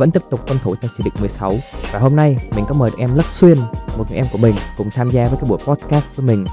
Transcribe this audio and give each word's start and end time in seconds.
vẫn 0.00 0.10
tiếp 0.10 0.22
tục 0.30 0.46
tuân 0.46 0.58
thủ 0.58 0.74
theo 0.80 0.90
chỉ 0.98 1.04
định 1.04 1.14
16 1.20 1.54
và 1.92 1.98
hôm 1.98 2.16
nay, 2.16 2.36
mình 2.56 2.64
có 2.68 2.74
mời 2.74 2.90
được 2.90 2.96
em 2.98 3.14
Lắc 3.14 3.26
Xuyên, 3.26 3.58
một 3.98 4.04
người 4.08 4.16
em 4.16 4.26
của 4.32 4.38
mình, 4.38 4.54
cùng 4.76 4.90
tham 4.90 5.10
gia 5.10 5.28
với 5.28 5.38
cái 5.40 5.48
buổi 5.48 5.58
podcast 5.66 6.04
với 6.16 6.26
mình 6.26 6.46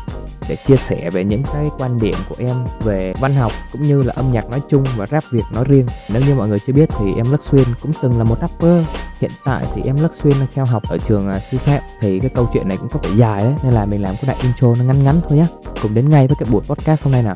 để 0.50 0.56
chia 0.56 0.76
sẻ 0.76 1.10
về 1.10 1.24
những 1.24 1.44
cái 1.54 1.70
quan 1.78 2.00
điểm 2.00 2.16
của 2.30 2.36
em 2.40 2.56
về 2.84 3.14
văn 3.20 3.34
học 3.34 3.52
cũng 3.72 3.82
như 3.82 4.04
là 4.04 4.14
âm 4.16 4.32
nhạc 4.32 4.50
nói 4.50 4.62
chung 4.70 4.84
và 4.98 5.06
rap 5.06 5.24
Việt 5.32 5.44
nói 5.54 5.66
riêng. 5.68 5.86
Nếu 6.10 6.22
như 6.22 6.36
mọi 6.36 6.48
người 6.48 6.60
chưa 6.68 6.74
biết 6.74 6.90
thì 7.00 7.06
em 7.16 7.32
Lắc 7.32 7.42
Xuyên 7.44 7.64
cũng 7.82 7.92
từng 8.02 8.18
là 8.18 8.24
một 8.24 8.38
rapper. 8.42 8.84
Hiện 9.20 9.32
tại 9.46 9.66
thì 9.76 9.82
em 9.86 9.96
Lắc 9.96 10.12
Xuyên 10.24 10.34
đang 10.40 10.48
theo 10.54 10.66
học 10.66 10.84
ở 10.90 10.98
trường 10.98 11.28
à, 11.28 11.40
sư 11.40 11.58
phạm 11.58 11.82
thì 12.02 12.20
cái 12.20 12.30
câu 12.36 12.50
chuyện 12.54 12.68
này 12.68 12.78
cũng 12.78 12.90
có 12.90 13.00
vẻ 13.04 13.10
dài 13.16 13.44
đấy 13.44 13.54
nên 13.64 13.74
là 13.74 13.86
mình 13.86 14.02
làm 14.02 14.16
cái 14.16 14.28
đại 14.28 14.38
intro 14.42 14.68
nó 14.76 14.84
ngắn 14.84 15.04
ngắn 15.04 15.22
thôi 15.30 15.38
nhé. 15.38 15.46
Cùng 15.82 15.94
đến 15.94 16.10
ngay 16.10 16.28
với 16.28 16.38
cái 16.40 16.50
buổi 16.52 16.62
podcast 16.68 17.04
hôm 17.04 17.12
nay 17.12 17.24
nào. 17.24 17.36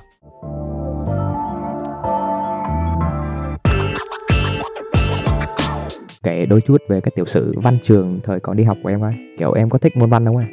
Kể 6.32 6.45
đôi 6.45 6.61
chút 6.61 6.77
về 6.88 7.02
cái 7.02 7.11
tiểu 7.16 7.25
sử 7.25 7.54
văn 7.55 7.77
trường 7.84 8.20
thời 8.23 8.39
còn 8.39 8.58
đi 8.58 8.63
học 8.63 8.77
của 8.84 8.89
em 8.89 9.02
coi. 9.02 9.13
Kiểu 9.39 9.52
em 9.53 9.70
có 9.70 9.77
thích 9.77 9.98
môn 9.98 10.09
văn 10.09 10.26
không 10.26 10.38
ạ? 10.38 10.45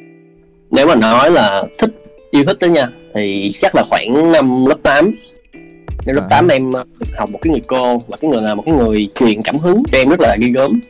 Nếu 0.70 0.86
mà 0.86 0.94
nói 0.94 1.30
là 1.30 1.62
thích 1.78 1.90
yêu 2.30 2.44
thích 2.44 2.56
đó 2.60 2.66
nha 2.66 2.88
thì 3.14 3.50
chắc 3.52 3.74
là 3.74 3.84
khoảng 3.90 4.32
năm 4.32 4.66
lớp 4.66 4.78
8 4.82 5.10
Năm 6.06 6.16
lớp 6.16 6.22
À. 6.22 6.28
8 6.30 6.48
em 6.48 6.72
ờ, 6.72 6.84
học 7.16 7.30
một 7.30 7.38
cái 7.42 7.50
người 7.50 7.60
cô 7.66 7.98
và 8.08 8.16
cái 8.20 8.30
người 8.30 8.42
là 8.42 8.54
một 8.54 8.62
cái 8.66 8.74
người 8.74 9.08
truyền 9.14 9.42
cảm 9.42 9.56
hứng 9.58 9.82
cho 9.92 9.98
em 9.98 10.08
rất 10.08 10.20
là 10.20 10.36
ghi 10.40 10.50
gớm. 10.50 10.80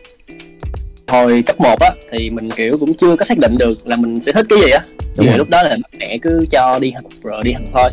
Hồi 1.06 1.42
cấp 1.46 1.60
1 1.60 1.80
á 1.80 1.90
thì 2.10 2.30
mình 2.30 2.50
kiểu 2.56 2.76
cũng 2.80 2.94
chưa 2.94 3.16
có 3.16 3.24
xác 3.24 3.38
định 3.38 3.52
được 3.58 3.86
là 3.86 3.96
mình 3.96 4.20
sẽ 4.20 4.32
thích 4.32 4.46
cái 4.48 4.58
gì 4.60 4.70
á. 4.70 4.80
Đúng 4.98 5.06
vì 5.16 5.26
rồi. 5.26 5.38
lúc 5.38 5.50
đó 5.50 5.62
là 5.62 5.76
mẹ 5.98 6.18
cứ 6.22 6.44
cho 6.50 6.78
đi 6.78 6.90
học 6.90 7.04
rồi 7.22 7.42
đi 7.44 7.52
học 7.52 7.62
thôi. 7.72 7.90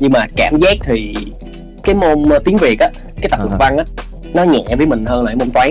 Nhưng 0.00 0.12
mà 0.12 0.26
cảm 0.36 0.58
giác 0.58 0.76
thì 0.84 1.14
cái 1.84 1.94
môn 1.94 2.22
ờ, 2.30 2.38
tiếng 2.44 2.58
việt 2.58 2.78
á 2.80 2.90
cái 3.20 3.28
tập 3.30 3.40
À. 3.40 3.44
luận 3.44 3.56
văn 3.58 3.76
á 3.76 3.84
nó 4.34 4.44
nhẹ 4.44 4.64
với 4.76 4.86
mình 4.86 5.04
hơn 5.06 5.24
là 5.24 5.30
cái 5.30 5.36
môn 5.36 5.50
toán 5.50 5.70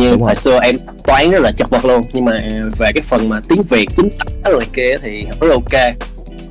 như 0.00 0.10
Đúng 0.10 0.22
hồi 0.22 0.34
xưa 0.34 0.60
em 0.62 0.76
toán 1.04 1.30
rất 1.30 1.42
là 1.42 1.52
chật 1.52 1.70
vật 1.70 1.84
luôn 1.84 2.04
nhưng 2.12 2.24
mà 2.24 2.32
về 2.78 2.92
cái 2.94 3.02
phần 3.02 3.28
mà 3.28 3.40
tiếng 3.48 3.62
việt 3.62 3.88
chính 3.96 4.08
tả 4.18 4.50
rồi 4.50 4.64
kia 4.72 4.96
thì 5.02 5.26
rất 5.40 5.46
là 5.46 5.54
ok. 5.54 5.94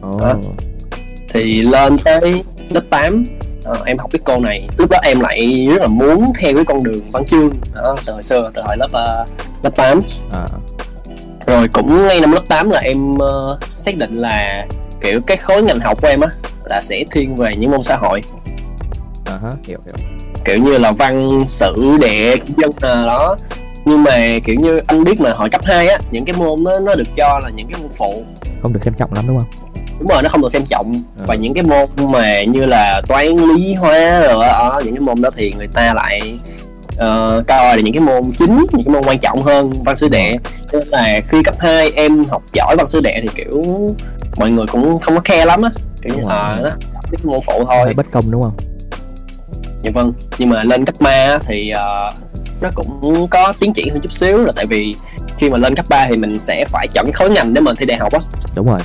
Ồ, 0.01 0.19
Hả? 0.25 0.33
thì 1.29 1.61
lên 1.61 1.97
tới 1.97 2.43
lớp 2.69 2.83
8 2.89 3.25
ờ, 3.63 3.77
em 3.85 3.97
học 3.97 4.09
cái 4.11 4.19
cô 4.25 4.39
này. 4.39 4.67
Lúc 4.77 4.89
đó 4.89 4.97
em 5.03 5.19
lại 5.19 5.67
rất 5.69 5.81
là 5.81 5.87
muốn 5.87 6.33
theo 6.39 6.55
cái 6.55 6.65
con 6.65 6.83
đường 6.83 7.01
văn 7.11 7.25
chương 7.25 7.49
đó, 7.75 7.95
từ 8.05 8.13
hồi 8.13 8.23
xưa 8.23 8.51
từ 8.53 8.61
hồi 8.61 8.77
lớp 8.77 8.89
ờ, 8.91 9.25
lớp 9.63 9.75
8 9.75 10.01
à, 10.31 10.45
rồi 11.47 11.67
cũng 11.67 12.07
ngay 12.07 12.21
năm 12.21 12.31
lớp 12.31 12.43
8 12.47 12.69
là 12.69 12.79
em 12.79 13.17
ờ, 13.17 13.59
xác 13.77 13.97
định 13.97 14.17
là 14.17 14.65
kiểu 15.01 15.21
cái 15.27 15.37
khối 15.37 15.63
ngành 15.63 15.79
học 15.79 16.01
của 16.01 16.07
em 16.07 16.21
á 16.21 16.27
là 16.65 16.81
sẽ 16.81 17.03
thiên 17.11 17.35
về 17.35 17.55
những 17.55 17.71
môn 17.71 17.81
xã 17.81 17.95
hội. 17.95 18.21
À 19.25 19.39
ha, 19.43 19.51
hiểu 19.67 19.79
hiểu 19.85 20.22
kiểu 20.45 20.57
như 20.57 20.77
là 20.77 20.91
văn 20.91 21.43
sử 21.47 21.97
địa 22.01 22.35
dân 22.57 22.71
à, 22.81 23.03
đó. 23.05 23.37
Nhưng 23.85 24.03
mà 24.03 24.39
kiểu 24.45 24.55
như 24.55 24.81
anh 24.87 25.03
biết 25.03 25.21
mà 25.21 25.31
hồi 25.31 25.49
cấp 25.49 25.61
2 25.63 25.87
á 25.87 25.97
những 26.11 26.25
cái 26.25 26.35
môn 26.35 26.63
nó 26.63 26.79
nó 26.79 26.95
được 26.95 27.15
cho 27.15 27.39
là 27.43 27.49
những 27.55 27.67
cái 27.67 27.81
môn 27.81 27.91
phụ. 27.97 28.23
Không 28.61 28.73
được 28.73 28.79
xem 28.83 28.93
trọng 28.97 29.13
lắm 29.13 29.25
đúng 29.27 29.37
không? 29.37 29.73
Đúng 29.99 30.07
rồi 30.07 30.23
nó 30.23 30.29
không 30.29 30.41
được 30.41 30.51
xem 30.51 30.65
trọng. 30.65 30.93
Ừ. 30.93 31.23
và 31.27 31.35
những 31.35 31.53
cái 31.53 31.63
môn 31.63 32.11
mà 32.11 32.43
như 32.43 32.65
là 32.65 33.01
toán 33.07 33.27
lý 33.27 33.73
hóa 33.73 34.19
rồi 34.19 34.45
ở 34.47 34.81
những 34.85 34.93
cái 34.93 35.01
môn 35.01 35.21
đó 35.21 35.29
thì 35.35 35.53
người 35.57 35.67
ta 35.67 35.93
lại 35.93 36.39
uh, 36.93 37.47
coi 37.47 37.77
là 37.77 37.81
những 37.83 37.93
cái 37.93 38.03
môn 38.03 38.29
chính 38.37 38.55
những 38.55 38.83
cái 38.85 38.93
môn 38.93 39.03
quan 39.03 39.19
trọng 39.19 39.43
hơn 39.43 39.73
văn 39.85 39.95
sử 39.95 40.09
địa 40.09 40.35
nên 40.71 40.87
là 40.87 41.21
khi 41.27 41.43
cấp 41.43 41.55
2 41.59 41.91
em 41.95 42.23
học 42.25 42.43
giỏi 42.53 42.75
văn 42.77 42.87
sử 42.87 43.01
địa 43.03 43.19
thì 43.21 43.29
kiểu 43.35 43.63
mọi 44.35 44.51
người 44.51 44.65
cũng 44.71 44.99
không 44.99 45.15
có 45.15 45.21
khe 45.25 45.45
lắm 45.45 45.61
á. 45.61 45.69
Kiểu 46.01 46.13
như 46.13 46.19
Đúng 46.19 46.29
rồi. 46.29 46.39
à 46.39 46.57
nó 46.63 46.69
cái 47.11 47.19
môn 47.23 47.39
phụ 47.45 47.65
thôi. 47.65 47.93
Bất 47.95 48.11
công 48.11 48.31
đúng 48.31 48.43
không 48.43 48.72
dạ 49.83 49.91
vâng 49.93 50.13
nhưng 50.37 50.49
mà 50.49 50.63
lên 50.63 50.85
cấp 50.85 50.95
3 50.99 51.09
á 51.09 51.39
thì 51.45 51.69
ờ, 51.69 52.11
nó 52.61 52.69
cũng 52.75 53.27
có 53.27 53.53
tiến 53.59 53.73
triển 53.73 53.89
hơn 53.89 54.01
chút 54.01 54.13
xíu 54.13 54.37
là 54.37 54.51
tại 54.55 54.65
vì 54.65 54.95
khi 55.37 55.49
mà 55.49 55.57
lên 55.57 55.75
cấp 55.75 55.85
3 55.89 56.07
thì 56.09 56.17
mình 56.17 56.39
sẽ 56.39 56.65
phải 56.67 56.87
chọn 56.93 57.11
khối 57.11 57.29
ngành 57.29 57.53
để 57.53 57.61
mình 57.61 57.75
thi 57.75 57.85
đại 57.85 57.97
học 57.97 58.13
á. 58.13 58.19
Đúng 58.55 58.67
rồi. 58.67 58.79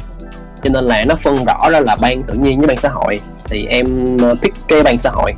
Cho 0.64 0.70
nên 0.70 0.84
là 0.84 1.04
nó 1.04 1.14
phân 1.14 1.44
rõ 1.44 1.70
ra 1.70 1.80
là 1.80 1.96
ban 2.00 2.22
tự 2.22 2.34
nhiên 2.34 2.58
với 2.58 2.66
ban 2.66 2.76
xã 2.76 2.88
hội. 2.88 3.20
Thì 3.44 3.66
em 3.66 4.18
ờ, 4.22 4.34
thích 4.42 4.54
cái 4.68 4.82
ban 4.82 4.98
xã 4.98 5.10
hội. 5.10 5.32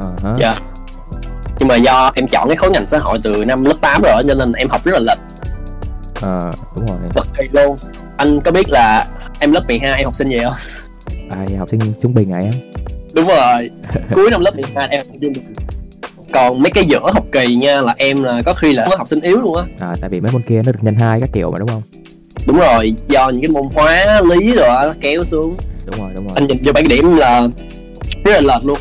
À 0.00 0.06
ha. 0.24 0.36
Dạ. 0.40 0.56
nhưng 1.58 1.68
mà 1.68 1.76
do 1.76 2.10
em 2.14 2.28
chọn 2.28 2.48
cái 2.48 2.56
khối 2.56 2.70
ngành 2.70 2.86
xã 2.86 2.98
hội 2.98 3.18
từ 3.22 3.44
năm 3.44 3.64
lớp 3.64 3.76
8 3.80 4.02
rồi 4.02 4.22
cho 4.28 4.34
nên 4.34 4.52
em 4.52 4.68
học 4.68 4.84
rất 4.84 4.92
là 4.92 5.00
lệch. 5.00 5.18
À, 6.22 6.52
đúng 6.76 6.86
rồi. 6.86 6.98
Cực 7.14 7.26
kỳ 7.38 7.44
luôn. 7.52 7.76
Anh 8.16 8.40
có 8.40 8.50
biết 8.50 8.68
là 8.68 9.06
em 9.38 9.52
lớp 9.52 9.62
12 9.68 9.96
em 9.96 10.04
học 10.04 10.14
sinh 10.14 10.28
gì 10.28 10.38
không? 10.44 10.54
Ai 11.30 11.56
học 11.56 11.68
sinh 11.70 11.80
trung 12.02 12.14
bình 12.14 12.32
à 12.32 12.38
em 12.38 12.52
đúng 13.14 13.26
rồi. 13.28 13.70
Cuối 14.14 14.30
năm 14.30 14.40
lớp 14.40 14.56
12 14.56 14.88
em 14.90 14.98
học 15.06 15.16
trung 15.22 15.32
bình. 15.32 15.54
còn 16.32 16.62
mấy 16.62 16.70
cái 16.70 16.84
giữa 16.84 17.10
học 17.14 17.24
kỳ 17.32 17.54
nha 17.54 17.80
là 17.82 17.94
em 17.98 18.22
là 18.22 18.42
có 18.46 18.54
khi 18.54 18.72
là 18.72 18.88
học 18.98 19.08
sinh 19.08 19.20
yếu 19.20 19.40
luôn 19.40 19.56
á. 19.56 19.64
À, 19.78 19.94
tại 20.00 20.10
vì 20.10 20.20
mấy 20.20 20.32
môn 20.32 20.42
kia 20.42 20.62
nó 20.66 20.72
được 20.72 20.78
nhân 20.82 20.94
hai 20.94 21.20
các 21.20 21.30
kiểu 21.32 21.50
mà 21.50 21.58
đúng 21.58 21.68
không? 21.68 21.82
Đúng 22.46 22.58
rồi 22.58 22.94
do 23.08 23.28
những 23.28 23.42
cái 23.42 23.48
môn 23.50 23.68
hóa 23.74 24.20
lý 24.30 24.52
rồi 24.54 24.68
á, 24.68 24.86
nó 24.86 24.94
kéo 25.00 25.24
xuống. 25.24 25.56
Đúng 25.86 25.96
rồi 26.00 26.10
đúng 26.14 26.24
rồi. 26.28 26.32
Anh 26.34 26.46
nhìn 26.46 26.56
vô 26.64 26.72
bảng 26.72 26.88
điểm 26.88 27.16
là 27.16 27.48
rất 28.24 28.32
là 28.34 28.40
lệch 28.40 28.64
luôn. 28.66 28.78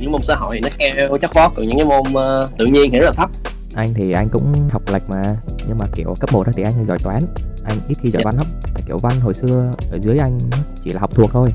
Những 0.00 0.12
môn 0.12 0.22
xã 0.22 0.34
hội 0.34 0.60
nó 0.60 0.68
cao 0.78 1.18
chắc 1.22 1.34
vót 1.34 1.52
còn 1.56 1.68
những 1.68 1.76
cái 1.78 1.84
môn 1.86 2.14
ờ, 2.14 2.48
tự 2.58 2.66
nhiên 2.66 2.90
thì 2.90 2.98
rất 2.98 3.06
là 3.06 3.12
thấp. 3.12 3.30
Anh 3.74 3.94
thì 3.94 4.12
anh 4.12 4.28
cũng 4.28 4.68
học 4.70 4.82
lệch 4.92 5.02
mà 5.08 5.22
nhưng 5.68 5.78
mà 5.78 5.86
kiểu 5.94 6.16
cấp 6.20 6.32
1 6.32 6.46
thì 6.56 6.62
anh 6.62 6.86
giỏi 6.88 6.98
toán 7.04 7.22
anh 7.64 7.76
ít 7.88 7.94
khi 8.02 8.10
giỏi 8.10 8.22
Dạ. 8.24 8.30
văn 8.30 8.36
lắm. 8.36 8.46
Kiểu 8.86 8.98
văn 8.98 9.20
hồi 9.20 9.34
xưa 9.34 9.72
ở 9.90 9.98
dưới 10.02 10.18
anh 10.18 10.38
chỉ 10.84 10.92
là 10.92 11.00
học 11.00 11.10
thuộc 11.14 11.30
thôi 11.32 11.52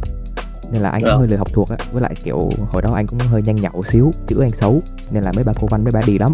nên 0.74 0.82
là 0.82 0.90
anh 0.90 1.02
cũng 1.02 1.10
Ờ. 1.10 1.18
hơi 1.18 1.28
lười 1.28 1.38
học 1.38 1.48
thuộc 1.54 1.70
á 1.70 1.78
với 1.92 2.02
lại 2.02 2.14
kiểu 2.24 2.50
hồi 2.72 2.82
đó 2.82 2.90
anh 2.96 3.08
cũng 3.08 3.20
hơi 3.20 3.42
nhanh 3.42 3.56
nhảu 3.56 3.84
xíu 3.84 4.14
chữ 4.28 4.40
anh 4.42 4.52
xấu 4.52 4.82
nên 5.12 5.24
là 5.24 5.32
mấy 5.36 5.44
bà 5.44 5.54
cô 5.62 5.68
văn 5.68 5.84
mấy 5.84 5.92
bà 5.92 6.02
đi 6.06 6.18
lắm 6.18 6.34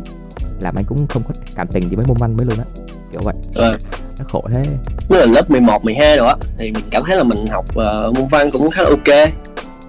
làm 0.59 0.75
anh 0.75 0.85
cũng 0.85 1.07
không 1.07 1.21
có 1.27 1.33
cảm 1.55 1.67
tình 1.67 1.89
gì 1.89 1.95
với 1.95 2.05
môn 2.05 2.17
văn 2.17 2.37
mấy 2.37 2.45
luôn 2.45 2.57
á 2.57 2.65
kiểu 3.11 3.21
vậy 3.23 3.35
Ờ. 3.55 3.73
nó 4.19 4.25
khổ 4.31 4.43
thế 4.53 4.63
Nếu 5.09 5.19
là 5.19 5.25
lớp 5.25 5.49
11, 5.49 5.85
12 5.85 6.17
rồi 6.17 6.27
á 6.27 6.35
thì 6.57 6.71
mình 6.71 6.83
cảm 6.91 7.03
thấy 7.07 7.17
là 7.17 7.23
mình 7.23 7.47
học 7.47 7.65
ờ, 7.75 8.11
môn 8.15 8.27
văn 8.27 8.47
cũng 8.51 8.69
khá 8.69 8.83
là 8.83 8.89
ok 8.89 9.29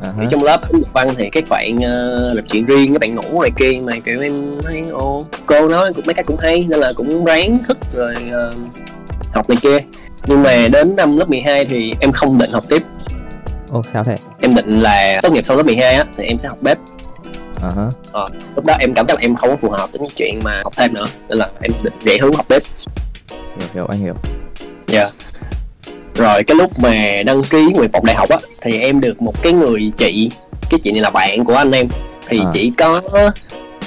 Ở 0.01 0.11
ha. 0.19 0.25
trong 0.31 0.43
lớp 0.43 0.61
văn 0.93 1.09
thì 1.17 1.29
các 1.33 1.45
bạn 1.49 1.77
uh, 1.77 2.37
làm 2.37 2.47
chuyện 2.49 2.65
riêng 2.67 2.93
các 2.93 3.01
bạn 3.01 3.15
ngủ 3.15 3.43
này 3.43 3.51
kia 3.57 3.73
mà 3.83 3.93
kiểu 4.05 4.21
em 4.21 4.55
thấy 4.63 4.83
ô 4.93 5.25
cô 5.47 5.69
nói 5.69 5.93
cũng 5.95 6.05
mấy 6.07 6.15
cái 6.15 6.25
cũng 6.25 6.37
hay 6.41 6.67
nên 6.69 6.79
là 6.81 6.93
cũng 6.97 7.25
ráng 7.25 7.59
thức 7.69 7.79
rồi 7.95 8.15
ờ, 8.33 8.53
học 9.35 9.49
này 9.49 9.59
kia 9.63 9.79
nhưng 10.27 10.43
mà 10.43 10.69
đến 10.73 10.97
năm 10.97 11.17
lớp 11.17 11.29
12 11.29 11.65
thì 11.65 11.95
em 12.01 12.13
không 12.13 12.39
định 12.39 12.51
học 12.51 12.65
tiếp 12.69 12.83
ô 13.73 13.83
sao 13.93 14.05
thế 14.05 14.17
em 14.41 14.55
định 14.55 14.81
là 14.81 15.21
tốt 15.23 15.33
nghiệp 15.33 15.47
sau 15.47 15.57
lớp 15.57 15.63
12 15.63 15.95
á 15.95 16.05
thì 16.17 16.25
em 16.25 16.39
sẽ 16.39 16.49
học 16.49 16.59
bếp 16.63 16.79
à, 17.63 17.71
ha. 17.77 17.87
lúc 18.57 18.65
đó 18.65 18.75
em 18.81 18.95
cảm 18.95 19.07
thấy 19.07 19.17
là 19.17 19.21
em 19.23 19.37
không 19.37 19.51
có 19.51 19.57
phù 19.57 19.71
hợp 19.71 19.93
với 19.93 19.99
cái 19.99 20.09
chuyện 20.17 20.41
mà 20.45 20.61
học 20.65 20.73
thêm 20.77 20.95
nữa 20.95 21.05
nên 21.29 21.39
là 21.39 21.49
em 21.61 21.73
định 21.83 21.93
rẽ 22.01 22.19
hướng 22.23 22.33
học 22.33 22.47
bếp 22.49 22.63
hiểu 23.31 23.69
hiểu 23.75 23.87
anh 23.91 24.01
hiểu 24.01 24.15
Dạ. 24.87 25.09
Rồi 26.15 26.45
cái 26.45 26.57
lúc 26.57 26.79
mà 26.79 27.23
đăng 27.27 27.43
ký 27.43 27.67
nguyện 27.75 27.91
vọng 27.93 28.05
đại 28.07 28.17
học 28.17 28.29
á 28.29 28.37
thì 28.63 28.81
em 28.81 29.01
được 29.01 29.23
một 29.23 29.43
cái 29.43 29.53
người 29.53 29.93
chị, 29.97 30.31
cái 30.71 30.81
chị 30.83 30.93
này 30.93 31.01
là 31.01 31.11
bạn 31.11 31.45
của 31.45 31.55
anh 31.55 31.73
em 31.73 31.87
thì 32.29 32.39
À. 32.39 32.51
chỉ 32.53 32.73
có 32.79 33.01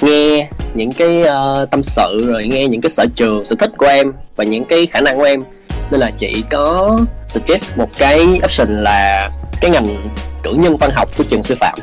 nghe 0.00 0.48
những 0.74 0.92
cái 0.92 1.22
ờ, 1.22 1.66
tâm 1.70 1.82
sự 1.82 2.26
rồi 2.26 2.46
nghe 2.46 2.66
những 2.66 2.80
cái 2.80 2.90
sở 2.90 3.06
trường, 3.14 3.44
sở 3.44 3.56
thích 3.58 3.70
của 3.78 3.86
em 3.86 4.12
và 4.36 4.44
những 4.44 4.64
cái 4.64 4.86
khả 4.86 5.00
năng 5.00 5.18
của 5.18 5.24
em 5.24 5.44
nên 5.90 6.00
là 6.00 6.10
chị 6.18 6.44
có 6.50 6.98
suggest 7.26 7.76
một 7.76 7.88
cái 7.98 8.26
option 8.44 8.82
là 8.82 9.30
cái 9.60 9.70
ngành 9.70 10.10
cử 10.42 10.50
nhân 10.54 10.76
văn 10.76 10.90
học 10.94 11.08
của 11.18 11.24
trường 11.30 11.42
sư 11.42 11.56
phạm. 11.60 11.74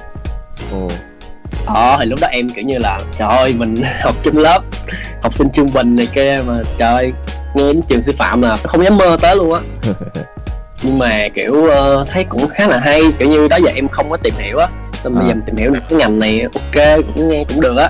Ồ. 0.71 0.87
Đó 1.65 1.97
thì 1.99 2.05
lúc 2.05 2.19
đó 2.21 2.27
em 2.31 2.49
kiểu 2.49 2.65
như 2.65 2.77
là 2.77 2.99
trời 3.17 3.27
ơi 3.27 3.55
mình 3.57 3.75
học 4.03 4.15
chung 4.23 4.37
lớp 4.37 4.59
học 5.21 5.33
sinh 5.33 5.47
trung 5.53 5.67
bình 5.73 5.95
này 5.95 6.07
kia 6.15 6.41
mà 6.45 6.61
trời 6.77 6.93
ơi, 6.93 7.13
nghe 7.55 7.63
đến 7.73 7.81
trường 7.81 8.01
sư 8.01 8.13
phạm 8.17 8.41
là 8.41 8.57
không 8.57 8.83
dám 8.83 8.97
mơ 8.97 9.17
tới 9.21 9.35
luôn 9.35 9.53
á. 9.53 9.59
Nhưng 10.83 10.97
mà 10.99 11.27
kiểu 11.33 11.65
ờ, 11.69 12.05
thấy 12.09 12.23
cũng 12.23 12.47
khá 12.47 12.67
là 12.67 12.79
hay 12.79 13.01
kiểu 13.19 13.29
như 13.29 13.47
đó 13.47 13.57
giờ 13.65 13.71
em 13.75 13.87
không 13.87 14.09
có 14.09 14.17
tìm 14.17 14.33
hiểu 14.37 14.57
á. 14.57 14.67
Xong 15.03 15.15
bây 15.15 15.23
À. 15.23 15.27
giờ 15.27 15.33
mình 15.33 15.43
tìm 15.45 15.55
hiểu 15.55 15.71
được 15.71 15.79
cái 15.89 15.99
ngành 15.99 16.19
này 16.19 16.41
ok 16.41 16.85
cũng 17.15 17.29
nghe 17.29 17.43
cũng 17.49 17.61
được 17.61 17.77
á. 17.77 17.89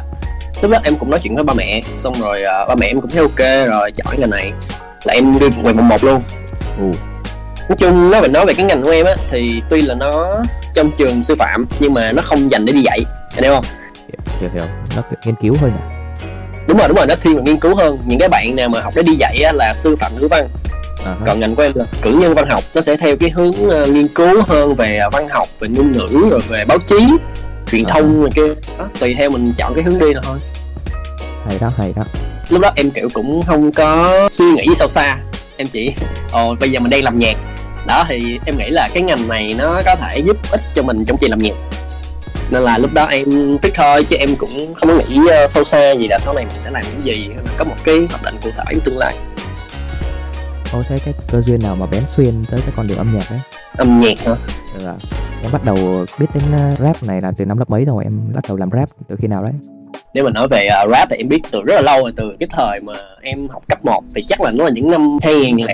Lúc 0.61 0.71
đó 0.71 0.77
em 0.83 0.95
cũng 0.95 1.09
nói 1.09 1.19
chuyện 1.23 1.35
với 1.35 1.43
ba 1.43 1.53
mẹ 1.53 1.81
xong 1.97 2.21
rồi 2.21 2.43
ờ, 2.43 2.65
ba 2.65 2.75
mẹ 2.75 2.87
em 2.87 3.01
cũng 3.01 3.09
thấy 3.09 3.21
ok 3.21 3.67
rồi 3.73 3.91
chọn 3.91 4.07
cái 4.07 4.17
ngành 4.17 4.29
này 4.29 4.51
là 5.03 5.13
em 5.13 5.39
đi 5.39 5.47
nguyện 5.63 5.75
vọng 5.77 5.87
một 5.87 6.03
luôn. 6.03 6.21
Ồ 6.79 6.91
nói 7.69 7.75
chung 7.77 8.11
nói 8.11 8.21
về 8.21 8.27
nói 8.27 8.45
về 8.45 8.53
cái 8.53 8.65
ngành 8.65 8.83
của 8.83 8.91
em 8.91 9.05
á 9.05 9.15
thì 9.29 9.61
tuy 9.69 9.81
là 9.81 9.95
nó 9.95 10.43
trong 10.73 10.91
trường 10.97 11.23
sư 11.23 11.35
phạm 11.39 11.65
nhưng 11.79 11.93
mà 11.93 12.11
nó 12.11 12.21
không 12.21 12.51
dành 12.51 12.65
để 12.65 12.73
đi 12.73 12.81
dạy. 12.81 12.99
Anh 13.35 13.43
hiểu 13.43 13.53
không? 13.53 13.65
Hiểu 14.39 14.49
hiểu, 14.53 14.65
nó 14.95 15.01
nghiên 15.25 15.35
cứu 15.35 15.55
hơn 15.61 15.71
à 15.71 15.95
đúng 16.69 16.77
rồi 16.77 16.87
đúng 16.87 16.97
rồi. 16.97 17.07
Nó 17.07 17.15
thiên 17.21 17.35
về 17.35 17.41
nghiên 17.43 17.59
cứu 17.59 17.75
hơn. 17.75 17.99
Những 18.05 18.19
cái 18.19 18.29
bạn 18.29 18.55
nào 18.55 18.69
mà 18.69 18.81
học 18.81 18.93
để 18.95 19.03
đi 19.03 19.13
dạy 19.19 19.41
á, 19.43 19.51
là 19.53 19.73
sư 19.73 19.95
phạm 19.95 20.11
ngữ 20.15 20.27
văn. 20.31 20.47
Ha. 21.05 21.15
còn 21.25 21.39
ngành 21.39 21.55
của 21.55 21.63
em 21.63 21.71
là 21.75 21.85
cử 22.01 22.11
nhân 22.11 22.33
văn 22.33 22.49
học. 22.49 22.63
Nó 22.73 22.81
sẽ 22.81 22.97
theo 22.97 23.17
cái 23.17 23.29
hướng 23.29 23.69
ờ, 23.69 23.87
nghiên 23.87 24.07
cứu 24.07 24.41
hơn 24.47 24.75
về 24.75 24.97
ờ, 24.97 25.09
văn 25.09 25.27
học 25.29 25.47
về 25.59 25.67
ngôn 25.69 25.91
ngữ 25.91 26.29
rồi 26.31 26.39
về 26.49 26.65
báo 26.65 26.77
chí 26.87 26.95
truyền 27.71 27.83
À. 27.83 27.93
thông 27.93 28.23
này 28.23 28.31
kia. 28.35 28.53
Đó, 28.79 28.87
tùy 28.99 29.15
theo 29.17 29.29
mình 29.29 29.53
chọn 29.57 29.73
cái 29.73 29.83
hướng 29.83 29.99
đi 29.99 30.13
nào 30.13 30.23
thôi. 30.25 30.37
Hay 31.47 31.57
đó 31.61 31.71
hay 31.77 31.93
đó 31.95 32.03
lúc 32.49 32.61
đó 32.61 32.71
em 32.75 32.91
kiểu 32.91 33.07
cũng 33.13 33.43
không 33.43 33.71
có 33.71 34.13
suy 34.31 34.45
nghĩ 34.45 34.65
sâu 34.75 34.87
xa. 34.87 35.17
Em 35.57 35.67
chỉ 35.67 35.93
ồ 36.31 36.55
bây 36.59 36.71
giờ 36.71 36.79
mình 36.79 36.89
đang 36.89 37.03
làm 37.03 37.19
nhạc. 37.19 37.37
Đó 37.87 38.05
thì 38.07 38.39
em 38.45 38.57
nghĩ 38.57 38.69
là 38.69 38.89
cái 38.93 39.03
ngành 39.03 39.27
này 39.27 39.55
nó 39.57 39.81
có 39.85 39.95
thể 39.95 40.19
giúp 40.19 40.37
ích 40.51 40.61
cho 40.75 40.83
mình 40.83 41.05
trong 41.05 41.17
chuyện 41.17 41.31
làm 41.31 41.39
nhạc. 41.39 41.55
Nên 42.49 42.63
là 42.63 42.77
lúc 42.77 42.93
đó 42.93 43.05
em 43.05 43.57
thích 43.61 43.73
thôi 43.75 44.03
chứ 44.03 44.15
em 44.15 44.35
cũng 44.35 44.57
không 44.75 44.89
có 44.89 44.95
nghĩ 44.95 45.19
uh, 45.19 45.49
sâu 45.49 45.63
xa 45.63 45.91
gì 45.91 46.07
là 46.07 46.19
sau 46.19 46.33
này 46.33 46.45
mình 46.45 46.59
sẽ 46.59 46.71
làm 46.71 46.83
những 46.91 47.05
gì 47.05 47.27
hay 47.27 47.43
là 47.45 47.51
có 47.57 47.65
một 47.65 47.75
cái 47.83 47.95
hoạch 48.09 48.23
định 48.23 48.35
cụ 48.43 48.49
thể 48.57 48.63
trong 48.71 48.81
tương 48.83 48.97
lai. 48.97 49.15
Ồ 50.73 50.83
thế 50.89 50.97
cái 51.05 51.13
cơ 51.31 51.41
duyên 51.41 51.59
nào 51.63 51.75
mà 51.75 51.85
bén 51.85 52.03
xuyên 52.15 52.45
tới 52.51 52.61
cái 52.61 52.71
con 52.75 52.87
đường 52.87 52.97
âm 52.97 53.17
nhạc 53.17 53.31
đấy? 53.31 53.39
Âm 53.77 54.01
nhạc 54.01 54.19
hả? 54.19 54.35
Là 54.81 54.95
em 55.43 55.51
bắt 55.51 55.63
đầu 55.63 56.05
biết 56.19 56.27
đến 56.33 56.43
uh, 56.69 56.79
rap 56.79 57.03
này 57.03 57.21
là 57.21 57.31
từ 57.37 57.45
năm 57.45 57.57
lớp 57.57 57.69
mấy 57.69 57.85
rồi 57.85 58.03
em 58.03 58.33
bắt 58.33 58.43
đầu 58.47 58.57
làm 58.57 58.69
rap 58.71 58.89
từ 59.07 59.15
khi 59.21 59.27
nào 59.27 59.43
đấy 59.43 59.53
nếu 60.13 60.23
mà 60.23 60.31
nói 60.31 60.47
về 60.47 60.67
uh, 60.83 60.91
rap 60.91 61.09
thì 61.09 61.17
em 61.17 61.29
biết 61.29 61.41
từ 61.51 61.61
rất 61.65 61.75
là 61.75 61.81
lâu 61.81 62.01
rồi 62.01 62.13
từ 62.15 62.31
cái 62.39 62.49
thời 62.51 62.79
mà 62.79 62.93
em 63.21 63.47
học 63.47 63.63
cấp 63.67 63.85
1 63.85 64.03
thì 64.15 64.23
chắc 64.27 64.41
là 64.41 64.51
nó 64.51 64.63
là 64.63 64.69
những 64.69 64.91
năm 64.91 65.17
2009 65.21 65.65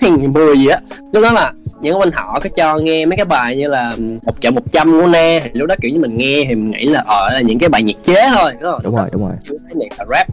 2010 0.00 0.58
gì 0.58 0.66
á. 0.66 0.80
Lúc 1.12 1.22
đó 1.22 1.32
là 1.32 1.52
những 1.80 2.00
anh 2.00 2.10
họ 2.12 2.40
có 2.40 2.48
cho 2.56 2.78
nghe 2.78 3.06
mấy 3.06 3.16
cái 3.16 3.26
bài 3.26 3.56
như 3.56 3.68
là 3.68 3.96
một 4.22 4.40
chợ 4.40 4.50
một 4.50 4.62
trăm 4.70 5.00
của 5.00 5.06
na 5.06 5.40
thì 5.44 5.50
lúc 5.52 5.68
đó 5.68 5.74
kiểu 5.80 5.90
như 5.90 6.00
mình 6.00 6.16
nghe 6.16 6.44
thì 6.48 6.54
mình 6.54 6.70
nghĩ 6.70 6.86
là 6.86 7.04
ờ 7.06 7.30
là 7.32 7.40
những 7.40 7.58
cái 7.58 7.68
bài 7.68 7.82
nhạc 7.82 7.96
chế 8.02 8.28
thôi 8.34 8.52
đúng 8.60 8.70
không? 8.72 8.80
Đúng 8.82 8.96
rồi 8.96 9.08
đúng 9.12 9.22
rồi. 9.22 9.32
Cái 9.44 9.74
này 9.74 9.88
là 9.98 10.04
rap. 10.10 10.26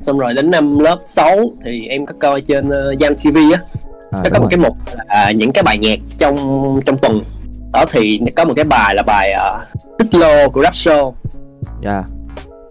Xong 0.00 0.18
rồi 0.18 0.34
đến 0.34 0.50
năm 0.50 0.78
lớp 0.78 0.98
6 1.06 1.38
thì 1.64 1.86
em 1.86 2.06
có 2.06 2.14
coi 2.20 2.40
trên 2.40 2.68
uh, 2.68 3.00
Yam 3.00 3.14
TV 3.14 3.36
á. 3.54 3.62
À, 4.10 4.20
nó 4.24 4.30
có 4.32 4.40
một 4.40 4.46
cái 4.50 4.58
mục 4.58 4.76
là 5.08 5.30
những 5.30 5.52
cái 5.52 5.62
bài 5.62 5.78
nhạc 5.78 5.98
trong 6.18 6.36
trong 6.86 6.98
tuần. 6.98 7.20
Đó 7.72 7.84
thì 7.90 8.20
có 8.36 8.44
một 8.44 8.54
cái 8.56 8.64
bài 8.64 8.94
là 8.94 9.02
bài 9.06 9.32
uh, 9.34 9.98
tích 9.98 10.14
lô 10.14 10.48
của 10.48 10.62
rap 10.62 10.74
show. 10.74 11.12
Yeah. 11.84 12.04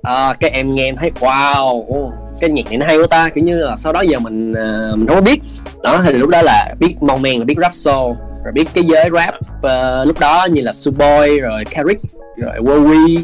À, 0.01 0.33
cái 0.39 0.49
em 0.49 0.75
nghe 0.75 0.85
em 0.85 0.95
thấy 0.95 1.11
wow 1.19 2.11
cái 2.41 2.49
nhạc 2.49 2.65
này 2.65 2.77
nó 2.77 2.85
hay 2.85 2.97
quá 2.97 3.07
ta. 3.09 3.29
Kiểu 3.29 3.43
như 3.43 3.63
là 3.63 3.75
sau 3.75 3.93
đó 3.93 4.01
giờ 4.01 4.19
mình 4.19 4.51
uh, 4.51 4.97
mình 4.97 5.07
không 5.07 5.15
có 5.15 5.21
biết. 5.21 5.41
Đó 5.83 6.01
thì 6.05 6.13
lúc 6.13 6.29
đó 6.29 6.41
là 6.41 6.75
biết 6.79 6.95
mong 7.01 7.21
men 7.21 7.39
là 7.39 7.45
biết 7.45 7.57
rap 7.57 7.71
show 7.71 8.15
rồi 8.43 8.53
biết 8.53 8.67
cái 8.73 8.83
giới 8.83 9.09
rap 9.13 9.35
uh, 9.35 10.07
lúc 10.07 10.19
đó 10.19 10.47
như 10.51 10.61
là 10.61 10.71
Suboy 10.71 11.39
rồi 11.41 11.63
Carrick 11.71 12.03
rồi 12.37 12.55
Wowy 12.57 13.19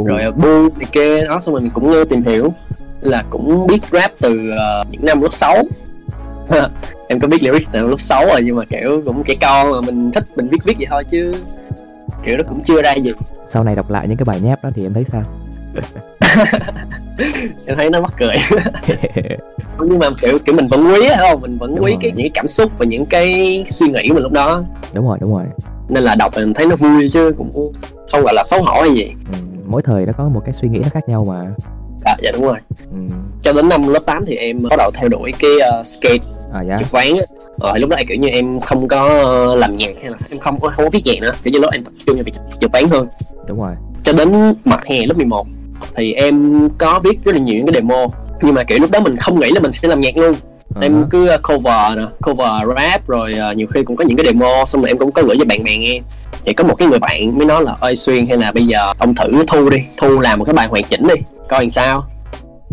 uh. 0.00 0.06
rồi 0.06 0.32
Bu 0.36 0.78
này 0.78 0.88
kia. 0.92 1.26
Đó 1.26 1.40
xong 1.40 1.54
rồi 1.54 1.62
mình 1.62 1.70
cũng 1.74 2.04
tìm 2.08 2.22
hiểu 2.22 2.52
là 3.00 3.24
cũng 3.30 3.66
biết 3.66 3.82
rap 3.92 4.12
từ 4.20 4.30
uh, 4.30 4.86
những 4.90 5.04
năm 5.04 5.20
lớp 5.20 5.32
6 5.32 5.62
em 7.08 7.20
có 7.20 7.28
biết 7.28 7.42
lyrics 7.42 7.70
từ 7.72 7.86
lớp 7.86 8.00
6 8.00 8.26
rồi 8.26 8.40
nhưng 8.44 8.56
mà 8.56 8.64
kiểu 8.64 9.02
cũng 9.06 9.22
trẻ 9.24 9.34
con 9.40 9.70
mà 9.70 9.80
mình 9.80 10.12
thích 10.12 10.24
mình 10.36 10.46
viết 10.46 10.58
viết 10.64 10.74
vậy 10.78 10.86
thôi 10.90 11.04
chứ 11.08 11.32
kiểu 12.24 12.36
nó 12.36 12.42
cũng 12.48 12.62
chưa 12.62 12.82
ra 12.82 12.92
gì. 12.92 13.12
Sau 13.48 13.64
này 13.64 13.76
đọc 13.76 13.90
lại 13.90 14.08
những 14.08 14.16
cái 14.16 14.24
bài 14.24 14.40
nháp 14.40 14.64
đó 14.64 14.70
thì 14.74 14.82
em 14.82 14.94
thấy 14.94 15.04
sao 15.12 15.22
em 17.66 17.76
thấy 17.76 17.90
nó 17.90 18.00
mắc 18.00 18.12
cười. 18.18 18.34
Nhưng 19.78 19.98
mà 19.98 20.06
kiểu 20.20 20.38
kiểu 20.44 20.54
mình 20.54 20.66
vẫn 20.70 20.80
quý 20.92 21.08
không? 21.18 21.40
Mình 21.40 21.58
vẫn 21.58 21.74
đúng 21.74 21.84
quý 21.84 21.90
rồi. 21.90 21.98
cái 22.00 22.10
những 22.10 22.24
cái 22.24 22.30
cảm 22.34 22.48
xúc 22.48 22.72
và 22.78 22.84
những 22.84 23.06
cái 23.06 23.64
suy 23.68 23.86
nghĩ 23.88 24.08
mình 24.08 24.22
lúc 24.22 24.32
đó. 24.32 24.62
Đúng 24.92 25.08
rồi 25.08 25.18
đúng 25.20 25.32
rồi. 25.32 25.44
Nên 25.88 26.04
là 26.04 26.14
đọc 26.14 26.32
mình 26.36 26.54
thấy 26.54 26.66
nó 26.66 26.76
vui 26.76 27.10
chứ 27.12 27.32
cũng 27.38 27.72
không 28.12 28.22
gọi 28.22 28.34
là 28.34 28.42
xấu 28.44 28.62
hổ 28.62 28.80
hay 28.80 28.90
gì. 28.90 29.12
Ừ, 29.32 29.38
mỗi 29.66 29.82
thời 29.82 30.06
nó 30.06 30.12
có 30.12 30.28
một 30.28 30.42
cái 30.44 30.52
suy 30.52 30.68
nghĩ 30.68 30.78
nó 30.78 30.88
khác 30.92 31.08
nhau 31.08 31.26
mà. 31.28 31.46
À, 32.04 32.16
dạ 32.22 32.30
đúng 32.32 32.42
rồi. 32.42 32.58
Ừ. 32.90 32.98
cho 33.42 33.52
đến 33.52 33.68
năm 33.68 33.88
lớp 33.88 34.02
8 34.06 34.24
thì 34.26 34.36
em 34.36 34.58
bắt 34.70 34.76
đầu 34.78 34.90
theo 34.94 35.08
đuổi 35.08 35.32
cái 35.38 35.50
uh, 35.80 35.86
skate 35.86 36.24
à, 36.52 36.62
dạ. 36.62 36.76
trực 36.78 36.90
ván 36.90 37.08
rồi 37.60 37.80
lúc 37.80 37.90
đó 37.90 37.96
kiểu 38.08 38.18
như 38.18 38.28
em 38.28 38.60
không 38.60 38.88
có 38.88 39.06
làm 39.58 39.76
nhạc 39.76 39.90
hay 40.02 40.10
là 40.10 40.18
em 40.30 40.38
không 40.38 40.60
có 40.60 40.68
không 40.76 40.84
có 40.84 40.90
viết 40.92 41.02
nhạc 41.04 41.20
nữa. 41.20 41.30
Kiểu 41.42 41.52
như 41.52 41.58
lúc 41.58 41.72
em 41.72 41.84
tập 41.84 41.92
trung 42.06 42.16
vào 42.16 42.24
việc 42.24 42.34
trực 42.60 42.72
ván 42.72 42.84
hơn. 42.90 43.08
Đúng 43.46 43.60
rồi. 43.60 43.74
Cho 44.04 44.12
đến 44.12 44.54
mặt 44.64 44.86
hè 44.86 45.06
lớp 45.06 45.14
11 45.16 45.46
thì 45.96 46.12
em 46.12 46.68
có 46.78 47.00
viết 47.04 47.24
rất 47.24 47.32
là 47.34 47.40
nhiều 47.40 47.56
những 47.56 47.66
cái 47.66 47.74
demo. 47.74 48.06
Nhưng 48.42 48.54
mà 48.54 48.64
kiểu 48.64 48.78
lúc 48.78 48.90
đó 48.90 49.00
mình 49.00 49.16
không 49.16 49.40
nghĩ 49.40 49.50
là 49.50 49.60
mình 49.60 49.72
sẽ 49.72 49.88
làm 49.88 50.00
nhạc 50.00 50.16
luôn. 50.16 50.34
Uh-huh. 50.74 50.82
em 50.82 51.04
cứ 51.10 51.30
cover 51.48 51.98
nè 51.98 52.02
cover 52.22 52.76
rap 52.76 53.06
rồi 53.06 53.34
uh, 53.50 53.56
nhiều 53.56 53.66
khi 53.66 53.82
cũng 53.82 53.96
có 53.96 54.04
những 54.04 54.16
cái 54.16 54.26
demo 54.26 54.64
xong 54.66 54.82
rồi 54.82 54.90
em 54.90 54.98
cũng 54.98 55.12
có 55.12 55.22
gửi 55.22 55.36
cho 55.38 55.44
bạn 55.44 55.64
bè 55.64 55.76
nghe. 55.76 55.98
Thì 56.44 56.52
có 56.52 56.64
một 56.64 56.74
cái 56.78 56.88
người 56.88 56.98
bạn 56.98 57.38
mới 57.38 57.46
nói 57.46 57.62
là 57.62 57.76
ơi 57.80 57.96
xuyên 57.96 58.26
hay 58.26 58.38
là 58.38 58.52
bây 58.52 58.66
giờ 58.66 58.92
ông 58.98 59.14
thử 59.14 59.44
thu 59.46 59.70
đi 59.70 59.78
thu 59.96 60.20
làm 60.20 60.38
một 60.38 60.44
cái 60.44 60.54
bài 60.54 60.66
hoàn 60.66 60.84
chỉnh 60.84 61.06
đi 61.06 61.14
coi 61.48 61.60
làm 61.60 61.70
sao. 61.70 62.04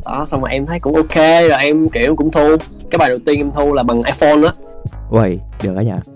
Đó 0.06 0.26
xong 0.26 0.42
rồi 0.42 0.52
em 0.52 0.66
thấy 0.66 0.80
cũng 0.80 0.96
ok 0.96 1.16
rồi 1.50 1.58
em 1.60 1.90
kiểu 1.90 2.16
cũng 2.16 2.32
thu. 2.32 2.56
Cái 2.92 2.98
bài 2.98 3.10
đầu 3.10 3.20
tiên 3.26 3.40
em 3.40 3.52
thu 3.56 3.74
là 3.74 3.84
bằng 3.84 4.04
iphone 4.04 4.48
á. 4.48 4.52
Uầy, 5.10 5.40
được 5.64 5.76
đó 5.76 5.82
nhỉ 5.82 6.15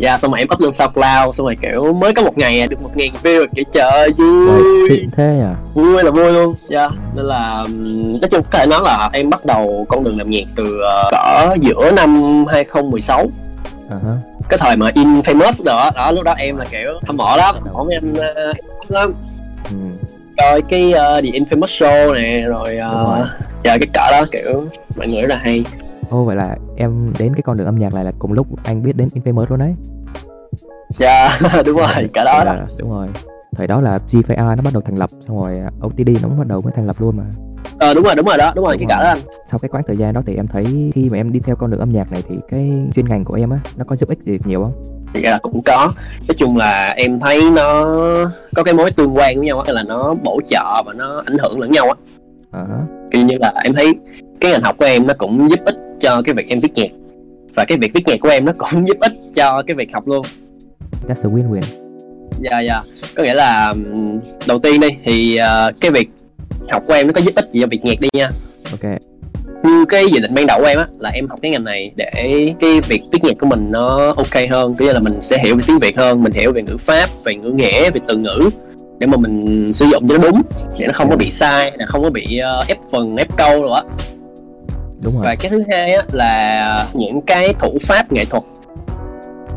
Dạ, 0.00 0.18
xong 0.18 0.30
rồi 0.30 0.38
em 0.38 0.48
up 0.54 0.60
lên 0.60 0.72
SoundCloud 0.72 1.34
Xong 1.34 1.46
rồi 1.46 1.56
kiểu 1.62 1.92
mới 1.92 2.14
có 2.14 2.22
một 2.22 2.38
ngày 2.38 2.60
à, 2.60 2.66
được 2.66 2.82
một 2.82 2.96
ngàn 2.96 3.10
view 3.22 3.46
Kiểu 3.54 3.64
trời 3.72 3.90
ơi, 3.90 4.10
vui. 4.18 5.06
Thế 5.16 5.40
à? 5.42 5.54
Vui 5.74 6.04
là 6.04 6.10
vui 6.10 6.32
luôn 6.32 6.54
Dạ, 6.68 6.78
yeah. 6.78 6.92
nên 7.14 7.26
là 7.26 7.64
Nói 8.20 8.30
chung 8.30 8.42
có 8.50 8.58
thể 8.58 8.66
nói 8.66 8.80
là 8.84 9.10
em 9.12 9.30
bắt 9.30 9.44
đầu 9.44 9.86
con 9.88 10.04
đường 10.04 10.18
làm 10.18 10.30
nhạc 10.30 10.44
từ 10.56 10.64
uh, 10.64 11.10
cỡ 11.10 11.56
giữa 11.60 11.90
năm 11.90 12.44
2016 12.46 13.26
uh-huh. 13.90 14.16
Cái 14.48 14.58
thời 14.58 14.76
mà 14.76 14.90
Infamous 14.90 15.64
đó, 15.64 15.90
đó 15.94 16.12
lúc 16.12 16.24
đó 16.24 16.34
em 16.38 16.56
là 16.56 16.64
kiểu 16.70 16.90
hâm 17.06 17.16
mộ 17.16 17.36
lắm 17.36 17.54
Hâm 17.74 17.86
em 17.88 18.12
uh, 18.12 18.90
lắm 18.90 19.12
ừ. 19.70 19.76
Coi 20.38 20.62
cái 20.62 20.88
uh, 20.88 21.24
The 21.24 21.30
Infamous 21.30 21.66
Show 21.66 22.12
này 22.12 22.42
Rồi 22.42 22.78
uh, 22.92 23.26
giờ 23.64 23.78
cái 23.78 23.88
cỡ 23.92 24.10
đó 24.10 24.26
kiểu 24.32 24.68
mọi 24.96 25.08
người 25.08 25.22
rất 25.22 25.28
là 25.28 25.40
hay 25.42 25.64
Ồ 26.10 26.24
vậy 26.24 26.36
là 26.36 26.56
em 26.76 27.12
đến 27.18 27.34
cái 27.34 27.42
con 27.42 27.56
đường 27.56 27.66
âm 27.66 27.78
nhạc 27.78 27.94
này 27.94 28.04
là 28.04 28.12
cùng 28.18 28.32
lúc 28.32 28.46
anh 28.64 28.82
biết 28.82 28.96
đến 28.96 29.08
Infamous 29.14 29.46
luôn 29.48 29.58
đấy. 29.58 29.74
Dạ 30.98 31.38
yeah, 31.42 31.66
đúng 31.66 31.76
rồi 31.76 32.08
cả 32.14 32.24
đó, 32.24 32.42
đó. 32.44 32.56
Đúng 32.78 32.90
rồi. 32.90 33.08
Thời 33.56 33.66
đó 33.66 33.80
là 33.80 33.98
G5R 34.10 34.56
nó 34.56 34.62
bắt 34.62 34.72
đầu 34.72 34.82
thành 34.82 34.96
lập 34.96 35.10
Xong 35.26 35.40
rồi 35.40 35.60
OTD 35.86 36.08
nó 36.22 36.28
cũng 36.28 36.38
bắt 36.38 36.46
đầu 36.46 36.60
mới 36.60 36.72
thành 36.76 36.86
lập 36.86 36.96
luôn 36.98 37.16
mà. 37.16 37.24
Ờ 37.78 37.94
đúng 37.94 38.04
rồi 38.04 38.14
đúng 38.14 38.26
rồi 38.26 38.38
đó 38.38 38.52
đúng 38.54 38.64
rồi 38.64 38.76
đúng 38.76 38.88
cái 38.88 38.96
cả 38.96 39.02
đó 39.02 39.08
anh. 39.08 39.18
Sau 39.50 39.58
cái 39.58 39.68
quãng 39.68 39.82
thời 39.86 39.96
gian 39.96 40.14
đó 40.14 40.22
thì 40.26 40.36
em 40.36 40.46
thấy 40.46 40.90
khi 40.94 41.08
mà 41.10 41.16
em 41.16 41.32
đi 41.32 41.40
theo 41.40 41.56
con 41.56 41.70
đường 41.70 41.80
âm 41.80 41.90
nhạc 41.90 42.12
này 42.12 42.22
Thì 42.28 42.34
cái 42.50 42.70
chuyên 42.94 43.08
ngành 43.08 43.24
của 43.24 43.34
em 43.34 43.50
á 43.50 43.58
nó 43.76 43.84
có 43.84 43.96
giúp 43.96 44.08
ích 44.08 44.18
gì 44.24 44.38
nhiều 44.44 44.62
không? 44.62 44.72
Thì 45.14 45.22
là 45.22 45.38
cũng 45.42 45.62
có. 45.66 45.92
Nói 46.28 46.34
chung 46.36 46.56
là 46.56 46.94
em 46.96 47.20
thấy 47.20 47.50
nó 47.56 47.84
có 48.56 48.62
cái 48.62 48.74
mối 48.74 48.90
tương 48.90 49.16
quan 49.16 49.36
với 49.36 49.46
nhau 49.46 49.60
á 49.60 49.72
Là 49.72 49.82
nó 49.82 50.14
bổ 50.24 50.40
trợ 50.48 50.82
và 50.86 50.92
nó 50.92 51.22
ảnh 51.26 51.36
hưởng 51.42 51.60
lẫn 51.60 51.72
nhau 51.72 51.84
á. 51.84 51.94
Uh-huh. 52.60 53.10
Kiểu 53.10 53.26
như 53.26 53.36
là 53.40 53.52
em 53.64 53.74
thấy 53.74 53.94
cái 54.40 54.52
ngành 54.52 54.62
học 54.62 54.76
của 54.78 54.84
em 54.84 55.06
nó 55.06 55.14
cũng 55.18 55.48
giúp 55.48 55.60
ích 55.64 55.76
cho 56.00 56.22
cái 56.22 56.34
việc 56.34 56.48
em 56.48 56.60
viết 56.60 56.72
nhạc. 56.74 56.90
Và 57.54 57.64
cái 57.64 57.78
việc 57.78 57.92
viết 57.94 58.06
nhạc 58.06 58.16
của 58.20 58.28
em 58.28 58.44
nó 58.44 58.52
cũng 58.58 58.86
giúp 58.88 58.96
ích 59.00 59.12
cho 59.34 59.62
cái 59.66 59.74
việc 59.74 59.92
học 59.92 60.08
luôn. 60.08 60.26
That's 61.08 61.30
a 61.30 61.30
win-win. 61.30 61.62
Dạ 62.40 62.50
yeah, 62.50 62.64
dạ. 62.66 62.74
Yeah. 62.74 62.84
có 63.14 63.22
nghĩa 63.22 63.34
là 63.34 63.74
đầu 64.46 64.58
tiên 64.58 64.80
đi 64.80 64.88
thì 65.04 65.38
uh, 65.40 65.80
cái 65.80 65.90
việc 65.90 66.08
học 66.70 66.82
của 66.86 66.92
em 66.92 67.06
nó 67.06 67.12
có 67.12 67.20
giúp 67.20 67.34
ích 67.34 67.50
gì 67.50 67.60
cho 67.60 67.66
việc 67.66 67.84
nhạc 67.84 68.00
đi 68.00 68.08
nha. 68.12 68.30
Ok. 68.70 69.00
Như 69.64 69.84
cái 69.88 70.04
dự 70.12 70.20
định 70.20 70.34
ban 70.34 70.46
đầu 70.46 70.60
của 70.60 70.66
em 70.66 70.78
á 70.78 70.86
là 70.98 71.10
em 71.10 71.28
học 71.28 71.38
cái 71.42 71.50
ngành 71.50 71.64
này 71.64 71.90
để 71.96 72.12
cái 72.60 72.80
việc 72.88 73.02
viết 73.12 73.24
nhạc 73.24 73.38
của 73.40 73.46
mình 73.46 73.66
nó 73.70 74.14
ok 74.16 74.50
hơn. 74.50 74.74
Cứ 74.78 74.84
như 74.84 74.92
là 74.92 75.00
mình 75.00 75.22
sẽ 75.22 75.38
hiểu 75.44 75.56
về 75.56 75.62
tiếng 75.66 75.78
việt 75.78 75.96
hơn 75.96 76.22
mình 76.22 76.32
hiểu 76.32 76.52
về 76.52 76.62
ngữ 76.62 76.76
pháp 76.76 77.08
về 77.24 77.34
ngữ 77.34 77.50
nghĩa 77.50 77.90
về 77.90 78.00
từ 78.06 78.16
ngữ 78.16 78.50
để 79.00 79.06
mà 79.06 79.16
mình 79.16 79.72
sử 79.72 79.84
dụng 79.84 80.08
cho 80.08 80.18
nó 80.18 80.24
đúng 80.28 80.42
để 80.78 80.86
nó 80.86 80.92
không 80.92 81.10
có 81.10 81.16
bị 81.16 81.30
sai 81.30 81.72
là 81.78 81.86
không 81.86 82.02
có 82.02 82.10
bị 82.10 82.40
uh, 82.60 82.68
ép 82.68 82.78
phần 82.92 83.16
ép 83.16 83.36
câu 83.36 83.62
rồi 83.62 83.72
á 83.74 83.82
đúng 85.00 85.14
rồi 85.14 85.24
và 85.24 85.34
cái 85.34 85.50
thứ 85.50 85.62
hai 85.72 85.94
á 85.94 86.02
là 86.12 86.86
những 86.94 87.20
cái 87.20 87.54
thủ 87.58 87.78
pháp 87.82 88.12
nghệ 88.12 88.24
thuật 88.24 88.42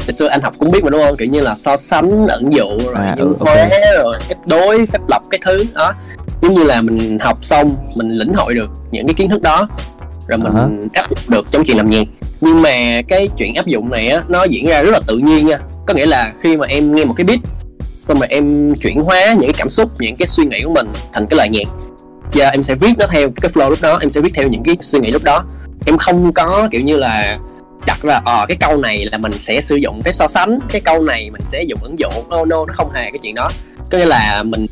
Hồi 0.05 0.13
xưa 0.13 0.27
anh 0.27 0.41
học 0.41 0.53
cũng 0.59 0.71
biết 0.71 0.83
mà 0.83 0.89
đúng 0.89 1.01
không? 1.01 1.15
Kiểu 1.17 1.27
như 1.27 1.41
là 1.41 1.55
so 1.55 1.77
sánh, 1.77 2.27
ẩn 2.27 2.53
dụ, 2.53 2.67
rồi 2.83 2.93
à, 2.95 3.15
nhân 3.17 3.27
ừ, 3.27 3.35
okay. 3.39 3.69
hóa, 3.69 3.79
rồi 4.03 4.17
phép 4.29 4.35
đối, 4.45 4.85
phép 4.85 4.99
lập 5.07 5.21
cái 5.29 5.39
thứ 5.45 5.65
đó 5.73 5.93
Giống 6.41 6.53
như 6.53 6.63
là 6.63 6.81
mình 6.81 7.19
học 7.19 7.45
xong, 7.45 7.75
mình 7.95 8.09
lĩnh 8.09 8.33
hội 8.33 8.53
được 8.53 8.69
những 8.91 9.07
cái 9.07 9.13
kiến 9.13 9.29
thức 9.29 9.41
đó 9.41 9.67
Rồi 10.27 10.37
mình 10.37 10.53
uh-huh. 10.53 10.87
áp 10.93 11.09
dụng 11.09 11.19
được 11.27 11.47
trong 11.51 11.63
chuyện 11.65 11.77
làm 11.77 11.89
nhạc 11.89 12.07
Nhưng 12.41 12.61
mà 12.61 13.01
cái 13.07 13.29
chuyện 13.37 13.55
áp 13.55 13.65
dụng 13.65 13.89
này 13.89 14.07
á, 14.09 14.23
nó 14.27 14.43
diễn 14.43 14.65
ra 14.65 14.81
rất 14.81 14.91
là 14.91 14.99
tự 15.07 15.17
nhiên 15.17 15.47
nha 15.47 15.59
Có 15.87 15.93
nghĩa 15.93 16.05
là 16.05 16.33
khi 16.41 16.57
mà 16.57 16.67
em 16.67 16.95
nghe 16.95 17.05
một 17.05 17.13
cái 17.17 17.25
beat 17.25 17.39
Xong 18.07 18.19
rồi 18.19 18.27
em 18.29 18.75
chuyển 18.75 19.01
hóa 19.01 19.33
những 19.33 19.51
cái 19.51 19.55
cảm 19.57 19.69
xúc, 19.69 19.89
những 19.99 20.15
cái 20.15 20.27
suy 20.27 20.45
nghĩ 20.45 20.61
của 20.63 20.73
mình 20.73 20.87
thành 21.13 21.27
cái 21.27 21.37
lời 21.37 21.49
nhạc 21.49 21.67
Và 22.33 22.49
em 22.49 22.63
sẽ 22.63 22.75
viết 22.75 22.93
nó 22.99 23.05
theo 23.07 23.29
cái 23.41 23.51
flow 23.51 23.69
lúc 23.69 23.79
đó, 23.81 23.97
em 24.01 24.09
sẽ 24.09 24.21
viết 24.21 24.31
theo 24.35 24.47
những 24.47 24.63
cái 24.63 24.75
suy 24.81 24.99
nghĩ 24.99 25.11
lúc 25.11 25.23
đó. 25.23 25.43
Em 25.85 25.97
không 25.97 26.33
có 26.33 26.67
kiểu 26.71 26.81
như 26.81 26.97
là 26.97 27.39
đặt 27.87 27.97
ra 28.03 28.21
ờ 28.25 28.45
cái 28.47 28.57
câu 28.59 28.77
này 28.77 29.05
là 29.11 29.17
mình 29.17 29.31
sẽ 29.31 29.61
sử 29.61 29.75
dụng 29.75 30.01
phép 30.01 30.11
so 30.15 30.27
sánh 30.27 30.59
cái 30.69 30.81
câu 30.81 31.01
này 31.01 31.29
mình 31.29 31.41
sẽ 31.41 31.63
dùng 31.63 31.79
ứng 31.83 31.99
dụng 31.99 32.13
no 32.29 32.45
no 32.45 32.65
nó 32.65 32.73
không 32.73 32.91
hề 32.91 33.01
cái 33.01 33.19
chuyện 33.21 33.35
đó. 33.35 33.49
Có 33.91 33.97
nghĩa 33.97 34.05
là 34.05 34.43
mình 34.43 34.65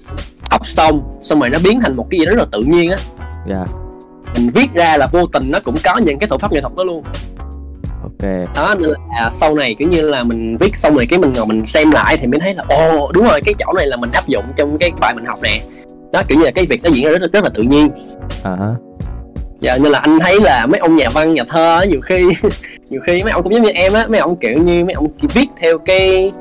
học 0.49 0.67
xong 0.67 1.19
xong 1.21 1.39
rồi 1.39 1.49
nó 1.49 1.59
biến 1.63 1.79
thành 1.81 1.95
một 1.95 2.07
cái 2.09 2.19
gì 2.19 2.25
đó 2.25 2.31
rất 2.31 2.39
là 2.39 2.45
tự 2.51 2.61
nhiên 2.61 2.91
á. 2.91 2.97
Yeah. 3.47 3.69
mình 4.35 4.49
viết 4.53 4.73
ra 4.73 4.97
là 4.97 5.07
vô 5.11 5.25
tình 5.25 5.51
nó 5.51 5.59
cũng 5.59 5.75
có 5.83 5.97
những 5.97 6.19
cái 6.19 6.29
thủ 6.29 6.37
pháp 6.37 6.51
nghệ 6.51 6.61
thuật 6.61 6.75
đó 6.75 6.83
luôn. 6.83 7.03
Ok. 8.03 8.31
Đó 8.55 8.75
nên 8.79 8.89
là 8.89 9.29
sau 9.29 9.55
này 9.55 9.75
kiểu 9.75 9.87
như 9.87 10.01
là 10.01 10.23
mình 10.23 10.57
viết 10.57 10.75
xong 10.75 10.95
rồi 10.95 11.05
cái 11.09 11.19
mình 11.19 11.33
ngồi 11.33 11.45
mình 11.45 11.63
xem 11.63 11.91
lại 11.91 12.17
thì 12.21 12.27
mới 12.27 12.39
thấy 12.39 12.53
là 12.53 12.63
ồ 12.69 13.11
đúng 13.13 13.27
rồi 13.27 13.41
cái 13.45 13.53
chỗ 13.59 13.73
này 13.75 13.87
là 13.87 13.97
mình 13.97 14.11
áp 14.13 14.27
dụng 14.27 14.45
trong 14.55 14.77
cái 14.77 14.91
bài 14.99 15.13
mình 15.13 15.25
học 15.25 15.39
nè 15.41 15.61
đó 16.13 16.21
kiểu 16.27 16.37
như 16.37 16.45
là 16.45 16.51
cái 16.51 16.65
việc 16.65 16.83
nó 16.83 16.89
diễn 16.89 17.11
ra 17.11 17.17
rất, 17.17 17.33
rất 17.33 17.43
là 17.43 17.49
tự 17.53 17.63
nhiên. 17.63 17.89
Uh-huh 18.43 18.75
dạ 19.61 19.77
nên 19.77 19.91
là 19.91 19.99
anh 19.99 20.19
thấy 20.19 20.41
là 20.41 20.65
mấy 20.65 20.79
ông 20.79 20.95
nhà 20.95 21.09
văn 21.09 21.33
nhà 21.33 21.43
thơ 21.47 21.85
nhiều 21.89 22.01
khi 22.01 22.23
nhiều 22.89 23.01
khi 23.05 23.23
mấy 23.23 23.31
ông 23.31 23.43
cũng 23.43 23.53
giống 23.53 23.63
như 23.63 23.69
em 23.69 23.93
á 23.93 24.07
mấy 24.07 24.19
ông 24.19 24.35
kiểu 24.35 24.57
như 24.57 24.85
mấy 24.85 24.93
ông 24.93 25.07
viết 25.33 25.47
theo 25.61 25.77
cái 25.77 26.31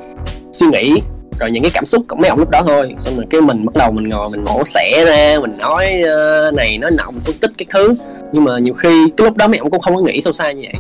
suy 0.53 0.67
nghĩ 0.67 1.01
rồi 1.41 1.51
những 1.51 1.63
cái 1.63 1.71
cảm 1.75 1.85
xúc 1.85 2.03
của 2.09 2.17
mấy 2.17 2.29
ông 2.29 2.39
lúc 2.39 2.51
đó 2.51 2.63
thôi. 2.67 2.95
Xong 2.99 3.17
rồi 3.17 3.27
cái 3.31 3.41
mình 3.41 3.65
bắt 3.65 3.73
đầu 3.77 3.93
mình 3.93 4.09
ngồi 4.09 4.31
mình 4.31 4.45
mổ 4.45 4.65
xẻ 4.65 5.05
ra 5.07 5.41
mình 5.41 5.59
nói 5.59 6.03
uh, 6.49 6.55
này 6.55 6.79
nói 6.79 6.91
nọ 6.91 7.11
mình 7.11 7.21
phân 7.21 7.35
tích 7.41 7.51
cái 7.59 7.67
thứ. 7.75 7.95
Nhưng 8.33 8.45
mà 8.45 8.59
nhiều 8.59 8.75
khi 8.75 9.11
cái 9.17 9.25
lúc 9.25 9.37
đó 9.37 9.49
mấy 9.49 9.59
ông 9.59 9.71
cũng 9.71 9.81
không 9.81 9.97
có 9.97 10.03
nghĩ 10.03 10.21
sâu 10.21 10.33
xa 10.33 10.53
như 10.53 10.63
vậy. 10.63 10.75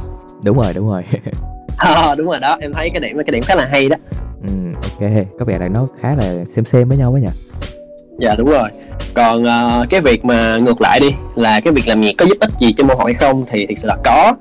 Đúng 0.44 0.58
rồi 0.58 0.72
đúng 0.74 0.90
rồi. 0.90 1.02
À, 1.78 2.14
đúng 2.18 2.26
rồi 2.26 2.38
đó 2.40 2.56
em 2.60 2.72
thấy 2.74 2.90
cái 2.90 3.00
điểm 3.00 3.16
cái 3.16 3.32
điểm 3.32 3.42
khá 3.42 3.54
là 3.54 3.68
hay 3.72 3.88
đó. 3.88 3.96
Ừ. 4.42 4.52
ok. 4.82 5.10
Có 5.38 5.44
vẻ 5.44 5.58
là 5.58 5.68
nó 5.68 5.86
khá 6.00 6.14
là 6.14 6.44
xem 6.54 6.64
xem 6.64 6.88
với 6.88 6.98
nhau 6.98 7.12
ấy 7.12 7.20
nhỉ 7.20 7.28
dạ 8.20 8.34
đúng 8.34 8.50
rồi. 8.50 8.68
Còn 9.14 9.42
uh, 9.42 9.90
cái 9.90 10.00
việc 10.00 10.24
mà 10.24 10.58
ngược 10.58 10.80
lại 10.80 11.00
đi 11.00 11.10
là 11.34 11.60
cái 11.60 11.72
việc 11.72 11.88
làm 11.88 12.00
nhạc 12.00 12.12
có 12.18 12.26
giúp 12.26 12.36
ích 12.40 12.50
gì 12.58 12.72
cho 12.72 12.84
môn 12.84 12.96
học 12.96 13.06
hay 13.06 13.14
không 13.14 13.44
thì 13.50 13.66
thực 13.66 13.78
sự 13.78 13.88
là 13.88 13.96
có. 14.04 14.34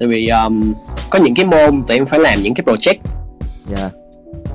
Tại 0.00 0.08
vì 0.08 0.28
um, 0.28 0.74
có 1.10 1.18
những 1.18 1.34
cái 1.34 1.44
môn 1.44 1.82
thì 1.88 1.96
em 1.96 2.06
phải 2.06 2.20
làm 2.20 2.38
những 2.42 2.54
cái 2.54 2.64
project. 2.64 2.98
Dạ. 3.76 3.90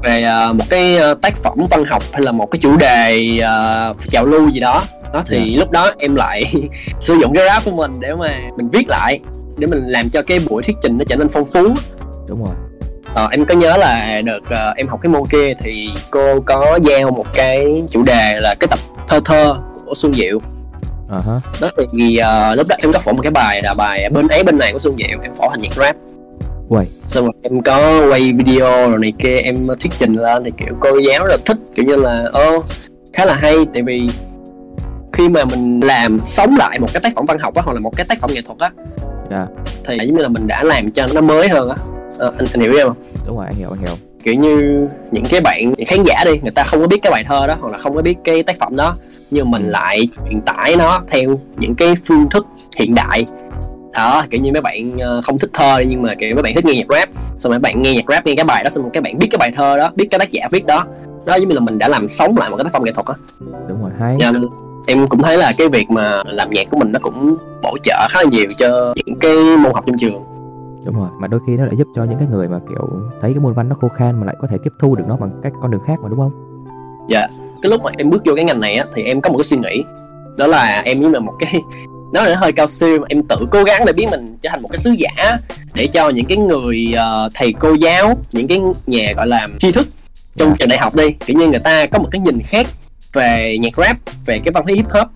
Về 0.04 0.26
uh, 0.50 0.56
một 0.56 0.66
cái 0.70 0.98
uh, 1.12 1.22
tác 1.22 1.36
phẩm 1.36 1.58
văn 1.70 1.84
học 1.86 2.04
hay 2.14 2.22
là 2.22 2.32
một 2.32 2.46
cái 2.52 2.60
chủ 2.60 2.78
đề 2.78 3.30
uh, 3.38 4.10
trào 4.12 4.26
lưu 4.26 4.50
gì 4.50 4.60
đó. 4.60 4.84
Đó 5.14 5.24
thì 5.28 5.52
Dạ. 5.52 5.60
lúc 5.60 5.72
đó 5.72 5.92
em 6.00 6.16
lại 6.16 6.44
sử 7.00 7.16
dụng 7.22 7.34
cái 7.36 7.46
rap 7.46 7.66
của 7.66 7.72
mình 7.72 7.92
để 8.00 8.14
mà 8.14 8.40
mình 8.58 8.70
viết 8.70 8.88
lại 8.88 9.20
để 9.58 9.68
mình 9.68 9.84
làm 9.86 10.10
cho 10.10 10.22
cái 10.22 10.40
buổi 10.50 10.64
thuyết 10.64 10.76
trình 10.82 10.98
nó 10.98 11.06
trở 11.08 11.16
nên 11.16 11.30
phong 11.30 11.46
phú. 11.46 11.74
Đúng 12.28 12.46
rồi 12.46 12.56
Ờ, 13.16 13.28
em 13.32 13.46
có 13.46 13.56
nhớ 13.56 13.78
là 13.78 14.22
đợt 14.26 14.40
ờ, 14.50 14.74
em 14.78 14.88
học 14.88 15.00
cái 15.02 15.10
môn 15.10 15.26
kia 15.28 15.54
thì 15.60 15.90
cô 16.12 16.40
có 16.40 16.80
giao 16.84 17.12
một 17.12 17.26
cái 17.34 17.84
chủ 17.90 18.04
đề 18.04 18.40
là 18.40 18.56
cái 18.60 18.68
tập 18.68 18.80
thơ 19.08 19.20
thơ 19.26 19.56
của 19.86 19.94
Xuân 19.96 20.14
Diệu. 20.14 20.40
Hả 21.10 21.20
đó 21.62 21.70
thì 22.00 22.18
ờ, 22.18 22.56
lúc 22.56 22.68
đó 22.68 22.76
em 22.80 22.92
có 22.94 23.00
phổ 23.00 23.12
một 23.14 23.22
cái 23.24 23.32
bài 23.32 23.62
là 23.64 23.74
bài 23.78 24.10
bên 24.10 24.28
ấy 24.28 24.44
bên 24.44 24.58
này 24.58 24.74
của 24.74 24.80
Xuân 24.80 24.96
Diệu 24.98 25.18
em 25.22 25.34
phổ 25.34 25.50
thành 25.50 25.62
nhạc 25.62 25.74
rap. 25.76 25.96
Uầy. 26.70 26.86
xong 27.08 27.24
rồi 27.26 27.34
em 27.42 27.62
có 27.62 28.02
quay 28.10 28.34
video 28.34 28.90
rồi 28.90 29.00
này 29.00 29.14
kia 29.20 29.38
em 29.38 29.56
thuyết 29.80 29.92
trình 29.98 30.14
lên 30.14 30.44
thì 30.44 30.52
kiểu 30.58 30.74
cô 30.80 30.98
giáo 30.98 31.26
rất 31.26 31.30
là 31.32 31.38
thích 31.46 31.58
kiểu 31.76 31.86
như 31.86 31.96
là 31.96 32.26
ô 32.34 32.64
khá 33.14 33.26
là 33.26 33.34
hay. 33.36 33.56
Tại 33.74 33.82
vì 33.84 34.08
khi 35.14 35.30
mà 35.30 35.46
mình 35.46 35.80
làm 35.80 36.20
sống 36.26 36.56
lại 36.58 36.80
một 36.80 36.88
cái 36.94 37.02
tác 37.02 37.14
phẩm 37.16 37.26
văn 37.26 37.40
học 37.40 37.56
á 37.56 37.62
hoặc 37.66 37.74
là 37.74 37.80
một 37.80 37.92
cái 37.98 38.06
tác 38.10 38.20
phẩm 38.22 38.30
nghệ 38.34 38.42
thuật 38.42 38.60
á 38.60 38.70
Dạ. 39.32 39.46
thì 39.86 39.98
giống 40.06 40.16
như 40.16 40.22
là 40.24 40.30
mình 40.30 40.48
đã 40.48 40.64
làm 40.64 40.92
cho 40.92 41.06
nó 41.16 41.22
mới 41.22 41.50
hơn 41.50 41.70
á 41.70 41.76
Ờ, 42.18 42.34
anh, 42.38 42.46
anh 42.54 42.62
hiểu 42.62 42.74
em 42.78 42.88
không? 42.88 42.98
Đúng 43.28 43.38
rồi 43.38 43.46
anh 43.46 43.56
hiểu 43.56 43.70
anh 43.70 43.80
hiểu. 43.80 43.96
Kiểu 44.24 44.34
như 44.34 44.88
những 45.12 45.24
cái 45.30 45.42
bạn 45.42 45.74
những 45.78 45.88
khán 45.88 46.04
giả 46.04 46.24
đi 46.26 46.32
người 46.42 46.52
ta 46.56 46.64
không 46.64 46.82
có 46.82 46.88
biết 46.88 47.00
cái 47.02 47.12
bài 47.12 47.24
thơ 47.28 47.48
đó 47.48 47.56
hoặc 47.62 47.72
là 47.72 47.78
không 47.78 47.96
có 47.96 48.02
biết 48.02 48.16
cái 48.24 48.44
tác 48.44 48.60
phẩm 48.60 48.76
đó 48.76 48.96
nhưng 49.32 49.52
mình 49.52 49.62
lại 49.70 50.08
truyền 50.30 50.42
tải 50.42 50.76
nó 50.76 51.02
theo 51.10 51.40
những 51.58 51.76
cái 51.76 51.96
phương 52.06 52.30
thức 52.30 52.46
hiện 52.78 52.96
đại. 52.96 53.26
Đó 53.92 54.26
kiểu 54.30 54.42
như 54.42 54.52
mấy 54.52 54.62
bạn 54.62 55.00
ờ, 55.00 55.22
không 55.22 55.40
thích 55.40 55.50
thơ 55.54 55.84
nhưng 55.88 56.02
mà 56.02 56.16
kiểu 56.16 56.36
mấy 56.36 56.44
bạn 56.44 56.56
thích 56.56 56.66
nghe 56.66 56.74
nhạc 56.74 56.88
rap. 56.90 57.10
Xong 57.40 57.50
mấy 57.50 57.60
bạn 57.60 57.82
nghe 57.82 57.94
nhạc 57.94 58.06
rap 58.08 58.26
nghe 58.26 58.36
cái 58.36 58.46
bài 58.46 58.64
đó 58.64 58.70
xong 58.70 58.90
các 58.90 59.04
bạn 59.04 59.20
biết 59.20 59.28
cái 59.32 59.38
bài 59.38 59.52
thơ 59.56 59.78
đó 59.78 59.92
biết 59.96 60.08
cái 60.12 60.20
tác 60.20 60.32
giả 60.32 60.48
viết 60.52 60.66
đó. 60.66 60.86
Đó 61.26 61.36
giống 61.36 61.50
như 61.50 61.56
là 61.56 61.62
mình 61.62 61.78
đã 61.78 61.88
làm 61.88 62.08
sống 62.08 62.38
lại 62.38 62.50
một 62.50 62.58
cái 62.58 62.64
tác 62.64 62.74
phẩm 62.74 62.84
nghệ 62.84 62.92
thuật 62.92 63.06
á. 63.08 63.14
Đúng 63.68 63.82
rồi 63.82 63.92
hay. 64.00 64.16
Nên 64.20 64.48
em 64.88 65.08
cũng 65.08 65.22
thấy 65.22 65.38
là 65.38 65.54
cái 65.58 65.70
việc 65.70 65.90
mà 65.90 66.22
làm 66.26 66.50
nhạc 66.52 66.70
của 66.72 66.78
mình 66.78 66.92
nó 66.92 67.00
cũng 67.02 67.38
bổ 67.64 67.78
trợ 67.84 68.08
khá 68.10 68.22
là 68.24 68.30
nhiều 68.30 68.46
cho 68.58 68.94
những 69.06 69.20
cái 69.20 69.36
môn 69.36 69.74
học 69.74 69.84
trong 69.88 69.98
trường 69.98 70.24
đúng 70.86 70.96
rồi 70.96 71.10
mà 71.20 71.28
đôi 71.28 71.40
khi 71.48 71.58
nó 71.58 71.66
lại 71.66 71.76
giúp 71.78 71.88
cho 71.96 72.04
những 72.04 72.20
cái 72.20 72.28
người 72.32 72.48
mà 72.48 72.60
kiểu 72.70 72.90
thấy 73.22 73.34
cái 73.34 73.40
môn 73.40 73.54
văn 73.54 73.70
nó 73.70 73.76
khô 73.76 73.88
khan 73.88 74.20
mà 74.20 74.26
lại 74.26 74.36
có 74.42 74.48
thể 74.48 74.58
tiếp 74.64 74.74
thu 74.80 74.96
được 74.96 75.04
nó 75.08 75.18
bằng 75.18 75.40
cách 75.44 75.54
con 75.62 75.72
đường 75.72 75.82
khác 75.88 76.00
mà 76.04 76.10
đúng 76.10 76.20
không? 76.20 76.32
Cái 77.62 77.70
lúc 77.70 77.82
mà 77.84 77.92
em 77.98 78.10
bước 78.10 78.22
vô 78.26 78.34
cái 78.36 78.46
ngành 78.46 78.60
này 78.60 78.76
á 78.76 78.86
thì 78.94 79.04
em 79.04 79.22
có 79.22 79.30
một 79.30 79.38
cái 79.38 79.44
suy 79.46 79.58
nghĩ. 79.58 79.84
Đó 80.38 80.48
là 80.48 80.82
em 80.86 81.02
như 81.02 81.10
là 81.10 81.20
một 81.20 81.34
cái 81.40 81.62
nó 82.14 82.24
là 82.24 82.36
hơi 82.36 82.52
cao 82.52 82.68
siêu 82.68 83.00
mà 83.00 83.06
em 83.10 83.24
tự 83.24 83.36
cố 83.52 83.64
gắng 83.64 83.86
để 83.86 83.94
biến 83.94 84.10
mình 84.12 84.38
trở 84.42 84.50
thành 84.50 84.62
một 84.62 84.70
cái 84.72 84.78
sứ 84.78 84.92
giả 84.92 85.38
để 85.74 85.88
cho 85.88 86.10
những 86.10 86.26
cái 86.26 86.38
người 86.38 86.94
ờ, 86.96 87.30
thầy 87.34 87.54
cô 87.54 87.74
giáo 87.74 88.18
những 88.32 88.48
cái 88.48 88.62
nhà 88.88 89.14
gọi 89.16 89.28
là 89.28 89.48
tri 89.60 89.72
thức 89.72 89.88
trong 90.38 90.54
trường 90.60 90.70
đại 90.70 90.80
học 90.80 90.96
đi. 90.96 91.12
Kiểu 91.12 91.38
như 91.38 91.48
người 91.48 91.60
ta 91.60 91.86
có 91.86 92.00
một 92.00 92.08
cái 92.12 92.22
nhìn 92.22 92.40
khác 92.44 92.68
về 93.14 93.58
nhạc 93.62 93.78
rap 93.78 93.98
về 94.26 94.40
cái 94.44 94.52
văn 94.52 94.64
hóa 94.64 94.74
hip 94.76 94.86
hop 94.86 95.08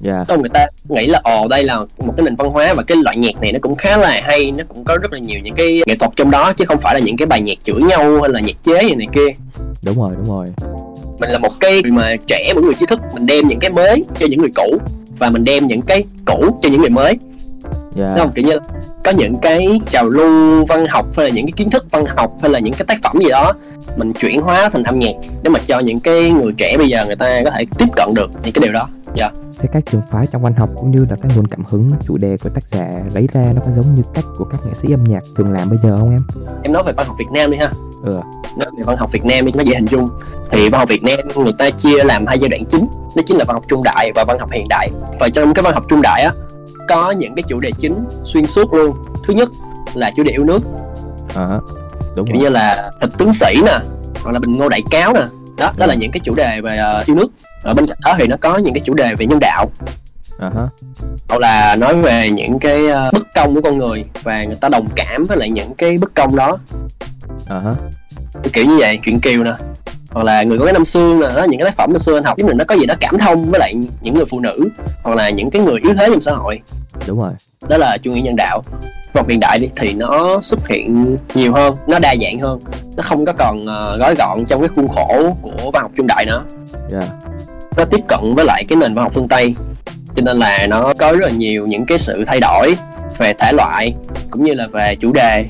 dạ. 0.00 0.24
Xong 0.28 0.40
người 0.40 0.50
ta 0.54 0.66
nghĩ 0.88 1.06
là 1.06 1.20
ồ 1.24 1.48
đây 1.48 1.64
là 1.64 1.78
một 1.78 2.14
cái 2.16 2.24
nền 2.24 2.36
văn 2.36 2.50
hóa 2.50 2.74
và 2.74 2.82
cái 2.82 2.96
loại 3.04 3.16
nhạc 3.16 3.40
này 3.40 3.52
nó 3.52 3.58
cũng 3.62 3.76
khá 3.76 3.96
là 3.96 4.20
hay 4.24 4.52
nó 4.52 4.64
cũng 4.68 4.84
có 4.84 4.96
rất 5.02 5.12
là 5.12 5.18
nhiều 5.18 5.40
những 5.44 5.54
cái 5.54 5.82
nghệ 5.86 5.96
thuật 5.96 6.12
trong 6.16 6.30
đó 6.30 6.52
chứ 6.52 6.64
không 6.64 6.78
phải 6.78 6.94
là 6.94 7.00
những 7.00 7.16
cái 7.16 7.26
bài 7.26 7.40
nhạc 7.40 7.58
chửi 7.62 7.82
nhau 7.82 8.20
hay 8.20 8.30
là 8.30 8.40
nhạc 8.40 8.56
chế 8.62 8.82
gì 8.82 8.94
này 8.94 9.06
kia. 9.12 9.28
Đúng 9.82 9.98
rồi 9.98 10.10
đúng 10.16 10.28
rồi. 10.28 10.46
Mình 11.20 11.30
là 11.30 11.38
một 11.38 11.52
cái 11.60 11.82
mà 11.82 12.16
trẻ 12.26 12.52
một 12.54 12.60
người 12.64 12.74
trí 12.74 12.86
thức 12.86 13.00
mình 13.14 13.26
đem 13.26 13.48
những 13.48 13.58
cái 13.58 13.70
mới 13.70 14.04
cho 14.18 14.26
những 14.30 14.40
người 14.40 14.50
cũ 14.54 14.78
và 15.18 15.30
mình 15.30 15.44
đem 15.44 15.66
những 15.66 15.82
cái 15.82 16.04
cũ 16.24 16.58
cho 16.62 16.68
những 16.68 16.80
người 16.80 16.90
mới. 16.90 17.18
Dạ. 17.96 18.08
Đúng 18.08 18.18
không? 18.18 18.32
Kiểu 18.32 18.44
như 18.44 18.52
là 18.52 18.60
có 19.04 19.10
những 19.10 19.36
cái 19.36 19.80
trào 19.90 20.04
lưu 20.04 20.64
văn 20.64 20.86
học 20.86 21.06
hay 21.16 21.26
là 21.26 21.32
những 21.34 21.46
cái 21.46 21.52
kiến 21.56 21.70
thức 21.70 21.86
văn 21.90 22.04
học 22.16 22.32
hay 22.42 22.50
là 22.50 22.58
những 22.58 22.74
cái 22.74 22.84
tác 22.86 22.98
phẩm 23.02 23.18
gì 23.22 23.30
đó 23.30 23.52
mình 23.96 24.12
chuyển 24.12 24.42
hóa 24.42 24.68
thành 24.68 24.82
âm 24.82 24.98
nhạc 24.98 25.12
để 25.42 25.50
mà 25.50 25.60
cho 25.66 25.78
những 25.78 26.00
cái 26.00 26.30
người 26.30 26.52
trẻ 26.56 26.76
bây 26.78 26.88
giờ 26.88 27.06
người 27.06 27.16
ta 27.16 27.40
có 27.44 27.50
thể 27.50 27.64
tiếp 27.78 27.86
cận 27.96 28.14
được 28.14 28.30
những 28.42 28.52
cái 28.52 28.62
điều 28.62 28.72
đó 28.72 28.88
thế 29.58 29.68
các 29.72 29.82
trường 29.90 30.00
phái 30.10 30.26
trong 30.32 30.42
văn 30.42 30.54
học 30.54 30.68
cũng 30.76 30.90
như 30.90 31.06
là 31.10 31.16
các 31.22 31.32
nguồn 31.36 31.46
cảm 31.46 31.64
hứng 31.68 31.90
chủ 32.06 32.16
đề 32.16 32.36
của 32.42 32.48
tác 32.48 32.64
giả 32.70 32.92
lấy 33.14 33.28
ra 33.32 33.52
nó 33.54 33.60
có 33.64 33.70
giống 33.76 33.94
như 33.96 34.02
cách 34.14 34.24
của 34.38 34.44
các 34.44 34.60
nghệ 34.66 34.74
sĩ 34.74 34.92
âm 34.92 35.04
nhạc 35.04 35.20
thường 35.36 35.50
làm 35.52 35.68
bây 35.68 35.78
giờ 35.82 35.96
không 35.98 36.10
em? 36.10 36.20
Em 36.62 36.72
nói 36.72 36.82
về 36.82 36.92
văn 36.92 37.06
học 37.06 37.16
Việt 37.18 37.30
Nam 37.32 37.50
đi 37.50 37.56
ha. 37.56 37.70
Ừ. 38.04 38.20
nói 38.56 38.68
về 38.78 38.84
văn 38.84 38.96
học 38.96 39.12
Việt 39.12 39.24
Nam 39.24 39.46
đi 39.46 39.52
nó 39.54 39.62
dễ 39.62 39.74
hình 39.74 39.86
dung. 39.86 40.08
Thì 40.50 40.68
văn 40.68 40.78
học 40.78 40.88
Việt 40.88 41.02
Nam 41.02 41.18
người 41.36 41.52
ta 41.58 41.70
chia 41.70 42.04
làm 42.04 42.26
hai 42.26 42.38
giai 42.38 42.48
đoạn 42.48 42.64
chính 42.64 42.86
đó 43.16 43.22
chính 43.26 43.36
là 43.36 43.44
văn 43.44 43.54
học 43.54 43.64
trung 43.68 43.82
đại 43.82 44.12
và 44.14 44.24
văn 44.28 44.38
học 44.38 44.50
hiện 44.52 44.66
đại. 44.68 44.90
Và 45.20 45.28
trong 45.34 45.54
cái 45.54 45.62
văn 45.62 45.74
học 45.74 45.84
trung 45.88 46.02
đại 46.02 46.22
á 46.22 46.32
có 46.88 47.10
những 47.10 47.34
cái 47.34 47.42
chủ 47.48 47.60
đề 47.60 47.70
chính 47.78 48.04
xuyên 48.24 48.46
suốt 48.46 48.74
luôn. 48.74 48.96
Thứ 49.26 49.34
nhất 49.34 49.48
là 49.94 50.10
chủ 50.16 50.22
đề 50.22 50.32
yêu 50.32 50.44
nước. 50.44 50.62
Ờ 51.34 51.60
đúng 52.16 52.26
kiểu 52.26 52.36
rồi. 52.36 52.44
như 52.44 52.48
là 52.48 52.90
thịt 53.00 53.10
tướng 53.18 53.32
sĩ 53.32 53.54
nè 53.66 53.78
hoặc 54.22 54.32
là 54.32 54.38
bình 54.38 54.50
ngô 54.50 54.68
đại 54.68 54.82
cáo 54.90 55.12
nè 55.12 55.22
đó 55.60 55.72
đó 55.76 55.86
là 55.86 55.94
những 55.94 56.10
cái 56.10 56.20
chủ 56.24 56.34
đề 56.34 56.60
về 56.60 56.76
ờ, 56.76 57.04
yêu 57.06 57.16
nước. 57.16 57.28
Ở 57.62 57.74
bên 57.74 57.86
cạnh 57.86 57.98
đó 58.00 58.14
thì 58.18 58.26
nó 58.26 58.36
có 58.40 58.56
những 58.56 58.74
cái 58.74 58.82
chủ 58.84 58.94
đề 58.94 59.14
về 59.14 59.26
nhân 59.26 59.38
đạo. 59.40 59.66
Hả 60.40 60.50
hoặc 61.28 61.40
là 61.40 61.76
nói 61.76 61.96
về 61.96 62.30
những 62.30 62.58
cái 62.58 62.88
ờ, 62.88 63.10
bất 63.12 63.34
công 63.34 63.54
của 63.54 63.60
con 63.62 63.78
người 63.78 64.04
và 64.22 64.44
người 64.44 64.56
ta 64.60 64.68
đồng 64.68 64.86
cảm 64.96 65.24
với 65.28 65.36
lại 65.36 65.50
những 65.50 65.74
cái 65.74 65.98
bất 65.98 66.14
công 66.14 66.36
đó. 66.36 66.58
Hả 67.46 67.60
kiểu 68.52 68.64
như 68.64 68.76
vậy 68.78 68.98
chuyện 69.04 69.20
kiều 69.20 69.44
nè. 69.44 69.52
Hoặc 70.10 70.24
là 70.24 70.42
người 70.42 70.58
có 70.58 70.64
cái 70.64 70.72
năm 70.72 70.84
xương 70.84 71.20
nè 71.20 71.26
đó 71.36 71.44
những 71.44 71.60
cái 71.60 71.64
tác 71.64 71.76
phẩm 71.76 71.92
năm 71.92 71.98
xưa 71.98 72.16
anh 72.16 72.24
học 72.24 72.38
giống 72.38 72.46
như 72.48 72.54
nó 72.54 72.64
có 72.64 72.74
gì 72.74 72.86
đó 72.86 72.94
cảm 73.00 73.18
thông 73.18 73.44
với 73.44 73.60
lại 73.60 73.74
những 74.00 74.14
người 74.14 74.24
phụ 74.24 74.40
nữ 74.40 74.68
hoặc 75.02 75.16
là 75.16 75.30
những 75.30 75.50
cái 75.50 75.62
người 75.62 75.80
yếu 75.82 75.94
thế 75.94 76.06
trong 76.10 76.20
xã 76.20 76.32
hội. 76.32 76.60
Đúng 77.06 77.20
rồi. 77.20 77.32
Đó 77.68 77.76
là 77.76 77.98
chủ 78.02 78.10
nghĩa 78.10 78.20
nhân 78.20 78.36
đạo 78.36 78.62
văn 79.12 79.22
học 79.22 79.28
hiện 79.28 79.40
đại 79.40 79.58
đi 79.58 79.68
thì 79.76 79.92
nó 79.92 80.40
xuất 80.40 80.68
hiện 80.68 81.16
nhiều 81.34 81.52
hơn 81.52 81.76
nó 81.86 81.98
đa 81.98 82.14
dạng 82.22 82.38
hơn. 82.38 82.60
Nó 82.96 83.02
không 83.02 83.24
có 83.24 83.32
còn 83.32 83.64
ờ, 83.66 83.96
gói 83.96 84.14
gọn 84.14 84.44
trong 84.46 84.60
cái 84.60 84.68
khuôn 84.68 84.88
khổ 84.88 85.36
của 85.42 85.70
văn 85.72 85.82
học 85.82 85.90
trung 85.96 86.06
đại 86.06 86.26
nữa. 86.26 86.42
Dạ. 86.90 87.02
Nó 87.76 87.84
tiếp 87.84 88.00
cận 88.08 88.34
với 88.34 88.44
lại 88.44 88.64
cái 88.68 88.76
nền 88.76 88.94
văn 88.94 89.04
học 89.04 89.12
phương 89.14 89.28
tây. 89.28 89.54
Cho 90.16 90.22
nên 90.22 90.38
là 90.38 90.66
nó 90.66 90.94
có 90.98 91.12
rất 91.12 91.26
là 91.26 91.30
nhiều 91.30 91.66
những 91.66 91.86
cái 91.86 91.98
sự 91.98 92.24
thay 92.26 92.40
đổi 92.40 92.76
về 93.18 93.32
thể 93.38 93.52
loại 93.52 93.94
cũng 94.30 94.44
như 94.44 94.54
là 94.54 94.66
về 94.66 94.96
chủ 95.00 95.12
đề. 95.12 95.46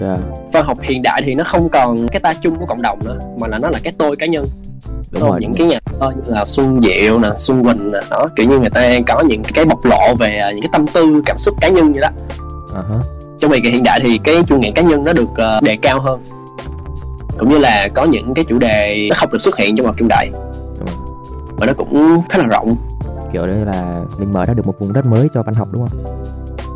Dạ. 0.00 0.16
Văn 0.52 0.64
học 0.64 0.78
hiện 0.82 1.02
đại 1.02 1.22
thì 1.24 1.34
nó 1.34 1.44
không 1.44 1.68
còn 1.68 2.08
cái 2.08 2.20
ta 2.20 2.34
chung 2.34 2.58
của 2.58 2.66
cộng 2.66 2.82
đồng 2.82 2.98
nữa 3.04 3.18
mà 3.38 3.46
là 3.46 3.58
nó 3.58 3.68
là 3.68 3.78
cái 3.82 3.92
tôi 3.98 4.16
cá 4.16 4.26
nhân. 4.26 4.46
Đúng 5.10 5.22
rồi. 5.22 5.38
những 5.40 5.54
cái 5.54 5.66
nhà 5.66 5.78
thơ 6.00 6.10
như 6.16 6.34
là 6.34 6.44
Xuân 6.44 6.80
Diệu 6.80 7.18
nè, 7.18 7.28
Xuân 7.38 7.64
Quỳnh 7.64 7.92
nè, 7.92 7.98
đó 8.10 8.28
kiểu 8.36 8.48
như 8.48 8.58
người 8.58 8.70
ta 8.70 8.90
có 9.06 9.22
những 9.22 9.42
cái 9.54 9.64
bộc 9.64 9.84
lộ 9.84 10.14
về 10.18 10.38
à, 10.38 10.50
những 10.50 10.62
cái 10.62 10.68
tâm 10.72 10.86
tư, 10.86 11.22
cảm 11.26 11.38
xúc 11.38 11.54
cá 11.60 11.68
nhân 11.68 11.92
vậy 11.92 12.00
đó. 12.00 12.08
Hả 12.90 12.96
Trong 13.38 13.50
việc 13.50 13.64
hiện 13.64 13.82
đại 13.84 14.00
thì 14.02 14.18
cái 14.24 14.34
chủ 14.46 14.58
nghĩa 14.58 14.70
cá 14.70 14.82
nhân 14.82 15.04
nó 15.04 15.12
được 15.12 15.28
ờ, 15.36 15.60
đề 15.62 15.76
cao 15.76 16.00
hơn. 16.00 16.20
Cũng 17.38 17.48
như 17.48 17.58
là 17.58 17.88
có 17.94 18.04
những 18.04 18.34
cái 18.34 18.44
chủ 18.44 18.58
đề 18.58 19.06
nó 19.10 19.14
không 19.18 19.30
được 19.32 19.38
xuất 19.38 19.56
hiện 19.56 19.76
trong 19.76 19.86
học 19.86 19.94
trung 19.98 20.08
đại 20.08 20.30
và 21.58 21.66
nó 21.66 21.72
cũng 21.72 22.20
khá 22.28 22.38
là 22.38 22.44
rộng. 22.44 22.76
kiểu 23.32 23.46
đây 23.46 23.56
là 23.66 23.94
mình 24.18 24.32
mở 24.32 24.44
ra 24.44 24.54
được 24.54 24.66
một 24.66 24.78
vùng 24.80 24.92
đất 24.92 25.06
mới 25.06 25.28
cho 25.34 25.42
văn 25.42 25.54
học 25.54 25.68
đúng 25.72 25.86
không 25.86 26.14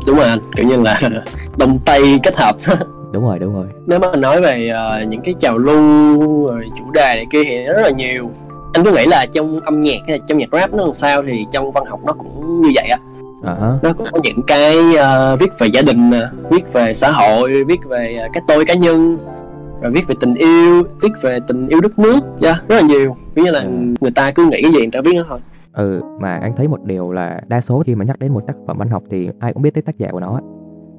Đúng 0.07 0.15
rồi 0.15 0.27
anh, 0.27 0.39
kiểu 0.55 0.67
như 0.67 0.81
là 0.81 0.99
đông 1.57 1.79
tây 1.85 2.19
kết 2.23 2.37
hợp. 2.37 2.55
đúng 3.11 3.23
rồi 3.23 3.39
đúng 3.39 3.53
rồi 3.53 3.65
Nếu 3.85 3.99
mà 3.99 4.15
nói 4.15 4.41
về 4.41 4.67
ờ, 4.67 5.03
những 5.09 5.21
cái 5.21 5.33
trào 5.39 5.57
lưu 5.57 6.47
rồi 6.47 6.69
chủ 6.77 6.91
đề 6.93 7.15
này 7.15 7.25
kia 7.31 7.43
thì 7.43 7.65
nó 7.65 7.73
rất 7.73 7.81
là 7.81 7.89
nhiều. 7.89 8.29
Anh 8.73 8.85
cứ 8.85 8.91
nghĩ 8.91 9.05
là 9.05 9.25
trong 9.33 9.59
âm 9.59 9.81
nhạc 9.81 9.97
hay 10.07 10.17
là 10.19 10.25
trong 10.27 10.37
nhạc 10.37 10.49
rap 10.51 10.73
nó 10.73 10.83
làm 10.83 10.93
sao 10.93 11.21
thì 11.27 11.45
trong 11.51 11.71
văn 11.71 11.83
học 11.85 11.99
nó 12.05 12.13
cũng 12.13 12.61
như 12.61 12.69
vậy 12.75 12.87
á. 12.87 12.97
ờ 12.97 13.10
hả 13.43 13.79
nó 13.81 13.93
cũng 13.93 14.07
có 14.11 14.19
những 14.23 14.41
cái 14.47 14.95
ờ, 14.95 15.37
viết 15.39 15.51
về 15.59 15.67
gia 15.67 15.81
đình 15.81 16.09
nè 16.09 16.27
viết 16.49 16.73
về 16.73 16.93
xã 16.93 17.11
hội 17.11 17.63
viết 17.63 17.79
về 17.85 18.15
ờ, 18.15 18.27
cái 18.33 18.43
tôi 18.47 18.65
cá 18.65 18.73
nhân 18.73 19.17
rồi 19.81 19.91
viết 19.91 20.07
về 20.07 20.15
tình 20.19 20.33
yêu 20.35 20.83
viết 21.01 21.11
về 21.21 21.39
tình 21.47 21.67
yêu 21.67 21.81
đất 21.81 21.99
nước 21.99 22.19
yeah, 22.43 22.67
rất 22.69 22.75
là 22.75 22.81
nhiều. 22.81 23.15
Ví 23.35 23.43
như 23.43 23.51
là 23.51 23.59
Ừ. 23.59 23.69
người 24.01 24.11
ta 24.15 24.31
cứ 24.31 24.45
nghĩ 24.45 24.61
cái 24.61 24.71
gì 24.71 24.79
người 24.79 24.89
ta 24.91 24.99
viết 25.05 25.11
nó 25.15 25.23
thôi. 25.29 25.39
Ừ 25.73 26.01
mà 26.19 26.37
anh 26.37 26.55
thấy 26.55 26.67
một 26.67 26.83
điều 26.85 27.11
là 27.11 27.41
đa 27.47 27.61
số 27.61 27.83
khi 27.85 27.95
mà 27.95 28.05
nhắc 28.05 28.19
đến 28.19 28.33
một 28.33 28.47
tác 28.47 28.53
phẩm 28.67 28.77
văn 28.77 28.89
học 28.89 29.03
thì 29.09 29.29
ai 29.39 29.53
cũng 29.53 29.61
biết 29.61 29.73
tới 29.73 29.81
tác 29.81 29.97
giả 29.97 30.07
của 30.11 30.19
nó. 30.19 30.39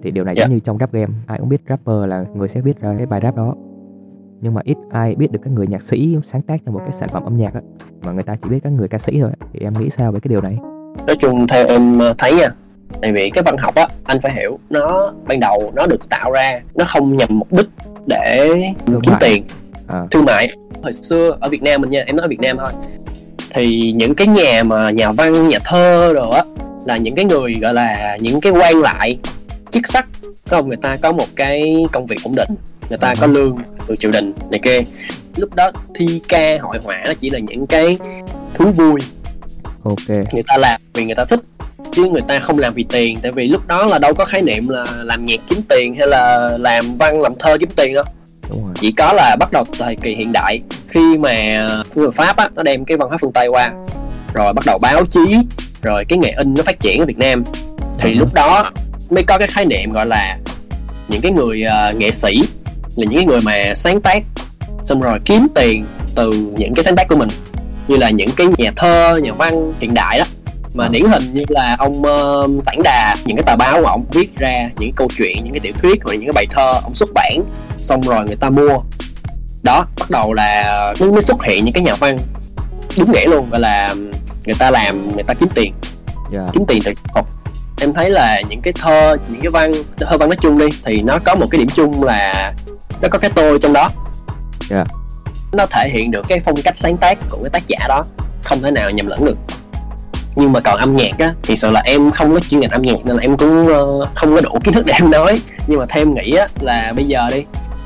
Thì 0.03 0.11
điều 0.11 0.25
này 0.25 0.35
Dạ. 0.37 0.45
giống 0.45 0.53
như 0.55 0.61
trong 0.61 0.79
rap 0.79 0.93
game 0.93 1.13
ai 1.27 1.39
cũng 1.39 1.49
biết 1.49 1.61
rapper 1.69 1.97
là 2.09 2.25
người 2.35 2.49
sẽ 2.49 2.61
viết 2.61 2.81
ra 2.81 2.95
cái 2.97 3.07
bài 3.07 3.21
rap 3.23 3.37
đó. 3.37 3.55
Nhưng 4.41 4.55
mà 4.55 4.61
ít 4.65 4.77
ai 4.91 5.15
biết 5.15 5.33
được 5.33 5.41
các 5.43 5.53
người 5.53 5.67
nhạc 5.67 5.83
sĩ 5.83 6.19
sáng 6.25 6.43
tác 6.43 6.61
cho 6.67 6.73
một 6.73 6.81
cái 6.85 6.93
sản 6.93 7.09
phẩm 7.13 7.25
âm 7.25 7.37
nhạc 7.37 7.55
á 7.55 7.61
mà 8.03 8.13
người 8.13 8.23
ta 8.23 8.37
chỉ 8.43 8.49
biết 8.49 8.61
các 8.63 8.73
người 8.73 8.89
ca 8.89 8.99
sĩ 8.99 9.21
thôi 9.21 9.31
thì 9.53 9.61
em 9.61 9.73
nghĩ 9.79 9.91
sao 9.91 10.13
về 10.13 10.21
cái 10.21 10.29
điều 10.29 10.41
này 10.41 10.59
nói 11.07 11.17
chung 11.21 11.47
theo 11.47 11.67
em 11.67 11.99
ờ, 11.99 12.15
thấy 12.19 12.35
nha 12.35 12.49
tại 13.03 13.13
vì 13.13 13.31
cái 13.31 13.43
văn 13.43 13.57
học 13.57 13.75
á 13.75 13.87
anh 14.05 14.21
phải 14.21 14.33
hiểu 14.35 14.59
nó 14.71 15.13
ban 15.27 15.41
đầu 15.41 15.73
nó 15.75 15.87
được 15.87 16.09
tạo 16.09 16.31
ra 16.33 16.61
nó 16.75 16.85
không 16.85 17.17
nhằm 17.17 17.39
mục 17.39 17.53
đích 17.53 17.67
để 18.07 18.49
Thương 18.87 19.01
kiếm 19.03 19.13
mại. 19.13 19.21
tiền 19.21 19.45
à. 19.89 20.03
thương 20.11 20.25
mại. 20.25 20.51
Hồi 20.83 20.93
xưa 20.93 21.37
ở 21.41 21.49
Việt 21.49 21.63
Nam 21.63 21.81
mình 21.81 21.91
nha 21.91 22.03
em 22.07 22.17
nói 22.17 22.25
ở 22.25 22.29
Việt 22.29 22.41
Nam 22.41 22.57
thôi 22.59 22.73
thì 23.51 23.93
những 23.93 24.15
cái 24.15 24.27
nhà 24.27 24.63
mà 24.63 24.91
nhà 24.91 25.13
văn 25.13 25.49
nhà 25.49 25.59
thơ 25.65 26.13
rồi 26.13 26.31
á 26.33 26.43
là 26.85 26.97
những 26.97 27.15
cái 27.15 27.25
người 27.25 27.55
gọi 27.55 27.75
là 27.75 28.17
những 28.21 28.41
cái 28.41 28.53
quan 28.53 28.81
lại 28.81 29.19
chức 29.71 29.89
sắc 29.89 30.07
có 30.49 30.57
không? 30.57 30.69
Người 30.69 30.77
ta 30.77 30.97
có 30.97 31.13
một 31.13 31.27
cái 31.37 31.87
công 31.93 32.07
việc 32.07 32.17
ổn 32.25 32.35
định 32.35 32.49
người 32.89 32.99
ta 32.99 33.15
có 33.21 33.27
lương 33.27 33.59
được 33.89 33.95
triều 33.99 34.11
đình 34.11 34.33
này 34.51 34.61
kia. 34.63 34.81
Lúc 35.37 35.55
đó 35.55 35.71
thi 35.95 36.21
ca 36.29 36.59
hội 36.61 36.79
họa 36.85 37.03
nó 37.07 37.13
chỉ 37.21 37.31
là 37.31 37.39
những 37.39 37.67
cái 37.67 37.99
thú 38.55 38.65
vui 38.71 39.01
ok. 39.85 40.09
Người 40.33 40.43
ta 40.49 40.57
làm 40.59 40.81
vì 40.95 41.05
người 41.05 41.15
ta 41.15 41.25
thích 41.25 41.41
chứ 41.93 42.05
người 42.11 42.23
ta 42.29 42.39
không 42.41 42.59
làm 42.59 42.75
vì 42.75 42.85
tiền. 42.89 43.19
Tại 43.23 43.33
vì 43.33 43.49
lúc 43.49 43.67
đó 43.67 43.87
là 43.87 43.99
đâu 43.99 44.15
có 44.15 44.25
khái 44.25 44.43
niệm 44.43 44.69
là 44.69 44.85
làm 45.03 45.27
nhạc 45.27 45.41
kiếm 45.49 45.59
tiền 45.69 45.95
hay 45.95 46.09
là 46.09 46.51
làm 46.61 46.97
văn 46.99 47.21
làm 47.21 47.33
thơ 47.39 47.57
kiếm 47.61 47.69
tiền 47.77 47.95
đâu. 47.95 48.05
Đúng 48.51 48.65
rồi. 48.65 48.75
Chỉ 48.81 48.93
có 48.93 49.13
là 49.13 49.37
bắt 49.41 49.53
đầu 49.53 49.65
thời 49.79 49.97
kỳ 49.97 50.15
hiện 50.15 50.33
đại 50.33 50.61
khi 50.89 51.19
mà 51.19 51.67
phương 51.95 52.03
người 52.03 52.11
pháp 52.13 52.37
á 52.37 52.49
nó 52.55 52.63
đem 52.63 52.85
cái 52.85 52.97
văn 52.97 53.09
hóa 53.09 53.19
phương 53.21 53.33
tây 53.33 53.47
qua 53.49 53.73
rồi 54.35 54.53
bắt 54.53 54.65
đầu 54.67 54.79
báo 54.79 55.07
chí 55.07 55.21
rồi 55.83 56.05
cái 56.05 56.19
nghề 56.19 56.31
in 56.31 56.55
nó 56.55 56.63
phát 56.63 56.81
triển 56.81 57.01
ở 57.01 57.07
việt 57.07 57.19
nam. 57.19 57.45
Thì 57.99 58.13
Ừ. 58.13 58.19
lúc 58.19 58.35
đó 58.35 58.71
mới 59.11 59.23
có 59.23 59.39
cái 59.39 59.49
khái 59.49 59.65
niệm 59.67 59.93
gọi 59.93 60.07
là 60.07 60.39
những 61.09 61.21
cái 61.21 61.33
người 61.33 61.63
ờ, 61.63 61.93
nghệ 61.97 62.11
sĩ 62.11 62.43
là 62.97 63.07
những 63.07 63.15
cái 63.15 63.25
người 63.25 63.41
mà 63.45 63.75
sáng 63.75 64.01
tác 64.01 64.23
xong 64.85 65.01
rồi 65.01 65.19
kiếm 65.25 65.47
tiền 65.55 65.85
từ 66.15 66.31
những 66.57 66.75
cái 66.75 66.85
sáng 66.85 66.97
tác 66.97 67.09
của 67.09 67.17
mình 67.17 67.29
như 67.89 67.97
là 67.97 68.11
những 68.11 68.29
cái 68.37 68.47
nhà 68.59 68.71
thơ 68.77 69.21
nhà 69.23 69.33
văn 69.33 69.73
hiện 69.81 69.95
đại 69.95 70.19
đó. 70.19 70.25
Mà 70.75 70.85
Ừ. 70.85 70.91
điển 70.93 71.05
hình 71.05 71.35
như 71.35 71.45
là 71.49 71.77
ông 71.79 72.03
uh, 72.03 72.65
Tản 72.65 72.77
Đà 72.85 73.15
những 73.25 73.37
cái 73.37 73.45
tờ 73.47 73.57
báo 73.57 73.83
của 73.83 73.87
ông 73.87 74.05
viết 74.13 74.39
ra 74.39 74.71
những 74.79 74.93
câu 74.97 75.09
chuyện 75.17 75.45
những 75.45 75.53
cái 75.53 75.61
tiểu 75.61 75.73
thuyết 75.83 76.01
hoặc 76.05 76.13
những 76.13 76.27
cái 76.27 76.33
bài 76.33 76.47
thơ 76.51 76.73
ông 76.83 76.95
xuất 76.95 77.09
bản 77.15 77.41
xong 77.81 78.01
rồi 78.01 78.25
người 78.27 78.37
ta 78.37 78.51
mua. 78.51 78.79
Đó 79.63 79.87
bắt 79.99 80.11
đầu 80.11 80.33
là 80.33 80.95
mới, 81.01 81.13
mới 81.13 81.23
xuất 81.23 81.45
hiện 81.45 81.65
những 81.65 81.75
cái 81.75 81.83
nhà 81.83 81.95
văn 81.95 82.19
đúng 82.99 83.13
nghĩa 83.13 83.27
luôn 83.27 83.51
gọi 83.51 83.61
là 83.61 83.95
người 84.45 84.55
ta 84.59 84.71
làm 84.71 85.15
người 85.15 85.23
ta 85.23 85.35
kiếm 85.35 85.49
tiền. 85.55 85.73
Dạ. 86.33 86.41
Kiếm 86.53 86.65
tiền 86.69 86.83
từ 86.85 86.93
học 87.15 87.27
em 87.81 87.93
thấy 87.95 88.11
là 88.11 88.43
những 88.49 88.61
cái 88.61 88.73
thơ 88.83 89.17
những 89.29 89.41
cái 89.41 89.51
văn 89.51 89.73
thơ 89.97 90.19
văn 90.19 90.29
nói 90.29 90.37
chung 90.41 90.59
đi 90.59 90.67
thì 90.85 91.03
nó 91.03 91.19
có 91.25 91.35
một 91.35 91.47
cái 91.51 91.59
điểm 91.59 91.69
chung 91.69 92.03
là 92.03 92.53
nó 93.03 93.09
có 93.11 93.19
cái 93.19 93.31
tôi 93.35 93.59
trong 93.59 93.73
đó. 93.73 93.91
Dạ. 94.71 94.85
Nó 95.53 95.67
thể 95.67 95.89
hiện 95.89 96.11
được 96.11 96.25
cái 96.29 96.41
phong 96.41 96.57
cách 96.65 96.77
sáng 96.77 96.97
tác 96.97 97.19
của 97.31 97.39
cái 97.43 97.51
tác 97.51 97.63
giả 97.67 97.79
đó 97.89 98.05
không 98.43 98.61
thể 98.63 98.71
nào 98.71 98.91
nhầm 98.91 99.07
lẫn 99.07 99.25
được. 99.25 99.39
Nhưng 100.37 100.53
mà 100.53 100.61
còn 100.61 100.79
âm 100.79 100.97
nhạc 100.97 101.19
á 101.19 101.35
thì 101.43 101.57
sự 101.57 101.71
là 101.71 101.83
em 101.85 102.11
không 102.11 102.35
có 102.35 102.41
chuyên 102.41 102.61
ngành 102.61 102.71
âm 102.71 102.83
nhạc 102.83 103.05
nên 103.05 103.17
là 103.17 103.23
em 103.23 103.37
cũng 103.37 103.67
ờ, 103.67 104.07
không 104.15 104.35
có 104.35 104.41
đủ 104.41 104.59
kiến 104.65 104.75
thức 104.75 104.87
để 104.87 104.95
em 105.01 105.11
nói. 105.11 105.41
Nhưng 105.67 105.79
mà 105.79 105.87
theo 105.89 106.03
em 106.03 106.15
nghĩ 106.15 106.37
á 106.37 106.47
là 106.61 106.93
bây 106.97 107.05
giờ 107.05 107.29
đi 107.33 107.45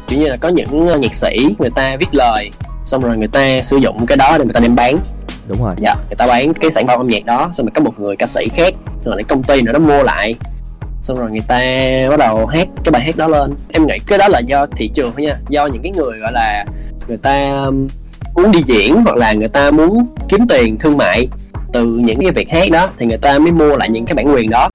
kiểu 0.09 0.21
như 0.21 0.27
là 0.27 0.37
có 0.37 0.49
những 0.49 0.89
ờ, 0.89 0.99
nhạc 0.99 1.15
sĩ 1.15 1.57
người 1.59 1.71
ta 1.71 1.97
viết 1.97 2.09
lời 2.13 2.51
xong 2.85 3.03
rồi 3.03 3.17
người 3.17 3.29
ta 3.29 3.61
sử 3.63 3.77
dụng 3.77 4.07
cái 4.07 4.17
đó 4.17 4.37
để 4.39 4.45
người 4.45 4.55
ta 4.55 4.61
đem 4.61 4.77
bán. 4.77 4.99
Đúng 5.47 5.65
rồi. 5.65 5.75
Dạ 5.77 5.95
người 5.95 6.17
ta 6.17 6.27
bán 6.27 6.55
cái 6.55 6.71
sản 6.71 6.87
phẩm 6.87 7.01
âm 7.01 7.07
nhạc 7.07 7.25
đó 7.25 7.51
xong 7.53 7.67
rồi 7.67 7.73
có 7.75 7.81
một 7.81 8.01
người 8.01 8.17
ca 8.17 8.27
sĩ 8.27 8.49
khác 8.49 8.75
rồi 9.05 9.17
lại 9.17 9.25
công 9.29 9.43
ty 9.43 9.63
nữa 9.63 9.73
nó 9.73 9.79
mua 9.79 10.03
lại. 10.03 10.35
Xong 11.03 11.17
rồi 11.17 11.31
người 11.31 11.45
ta 11.49 11.61
bắt 12.11 12.19
đầu 12.19 12.47
hát 12.47 12.69
cái 12.85 12.93
bài 12.93 13.03
hát 13.03 13.17
đó 13.17 13.29
lên. 13.29 13.55
Em 13.73 13.87
nghĩ 13.87 13.99
cái 14.07 14.19
đó 14.19 14.29
là 14.29 14.39
do 14.39 14.67
thị 14.77 14.89
trường 14.95 15.13
thôi 15.13 15.27
nha 15.27 15.37
do 15.49 15.67
những 15.67 15.83
cái 15.83 15.93
người 15.97 16.19
gọi 16.19 16.33
là 16.33 16.65
người 17.09 17.17
ta 17.17 17.63
um, 17.65 17.87
muốn 18.35 18.53
đi 18.53 18.63
diễn 18.67 19.03
hoặc 19.05 19.17
là 19.17 19.33
người 19.33 19.49
ta 19.49 19.71
muốn 19.71 20.07
kiếm 20.29 20.41
tiền 20.49 20.79
thương 20.79 20.97
mại 20.97 21.29
từ 21.73 21.87
những 21.87 22.21
cái 22.21 22.31
việc 22.31 22.51
hát 22.51 22.71
đó 22.71 22.89
thì 22.99 23.07
người 23.07 23.19
ta 23.19 23.39
mới 23.39 23.53
mua 23.53 23.77
lại 23.77 23.89
những 23.89 24.07
cái 24.07 24.15
bản 24.15 24.35
quyền 24.35 24.51
đó. 24.51 24.69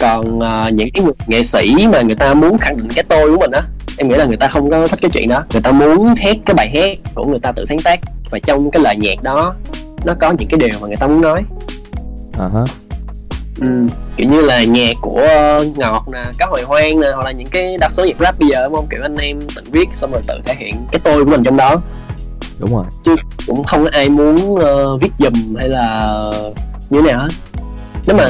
Còn 0.00 0.40
ờ, 0.40 0.70
những 0.74 0.88
cái 0.94 1.04
nghệ 1.26 1.42
sĩ 1.42 1.86
mà 1.92 2.00
người 2.00 2.16
ta 2.16 2.34
muốn 2.34 2.58
khẳng 2.58 2.76
định 2.76 2.88
cái 2.94 3.04
tôi 3.08 3.30
của 3.30 3.40
mình 3.40 3.50
á 3.50 3.62
em 3.98 4.08
nghĩ 4.08 4.14
là 4.14 4.24
người 4.24 4.36
ta 4.36 4.48
không 4.48 4.70
có 4.70 4.86
thích 4.86 4.98
cái 5.02 5.10
chuyện 5.10 5.28
đó. 5.28 5.44
Người 5.52 5.62
ta 5.62 5.72
muốn 5.72 6.14
hát 6.14 6.36
cái 6.46 6.54
bài 6.54 6.70
hát 6.74 6.98
của 7.14 7.26
người 7.26 7.38
ta 7.38 7.52
tự 7.52 7.64
sáng 7.64 7.78
tác 7.84 8.00
và 8.30 8.38
trong 8.38 8.70
cái 8.70 8.82
lời 8.82 8.96
nhạc 8.96 9.22
đó 9.22 9.54
nó 10.04 10.14
có 10.20 10.30
những 10.38 10.48
cái 10.48 10.58
điều 10.58 10.80
mà 10.80 10.88
người 10.88 10.96
ta 10.96 11.06
muốn 11.06 11.20
nói. 11.20 11.42
Hả 12.32 12.48
ừ, 13.60 13.86
kiểu 14.16 14.28
như 14.28 14.40
là 14.40 14.64
nhạc 14.64 14.96
của 15.00 15.26
ngọt 15.76 16.04
nè 16.12 16.24
cá 16.38 16.46
hồi 16.46 16.62
hoang 16.62 17.00
nè 17.00 17.08
hoặc 17.14 17.24
là 17.24 17.32
những 17.32 17.48
cái 17.50 17.78
đa 17.80 17.88
số 17.88 18.04
nhạc 18.04 18.16
rap 18.20 18.38
bây 18.38 18.48
giờ 18.48 18.64
đúng 18.64 18.74
không? 18.74 18.86
Kiểu 18.90 19.00
anh 19.02 19.16
em 19.16 19.40
tự 19.56 19.62
viết 19.72 19.88
xong 19.92 20.12
rồi 20.12 20.22
tự 20.26 20.34
thể 20.44 20.54
hiện 20.58 20.74
cái 20.92 21.00
tôi 21.04 21.24
của 21.24 21.30
mình 21.30 21.44
trong 21.44 21.56
đó. 21.56 21.80
Đúng 22.58 22.74
rồi. 22.74 22.84
Cũng 23.46 23.64
không 23.64 23.84
có 23.84 23.90
ai 23.92 24.08
muốn 24.08 24.56
ờ, 24.56 24.96
viết 24.96 25.12
dùm 25.18 25.54
hay 25.58 25.68
là 25.68 26.18
như 26.90 27.02
thế 27.02 27.12
nào 27.12 27.20
hết. 27.20 27.28
Nếu 28.06 28.16
mà 28.16 28.28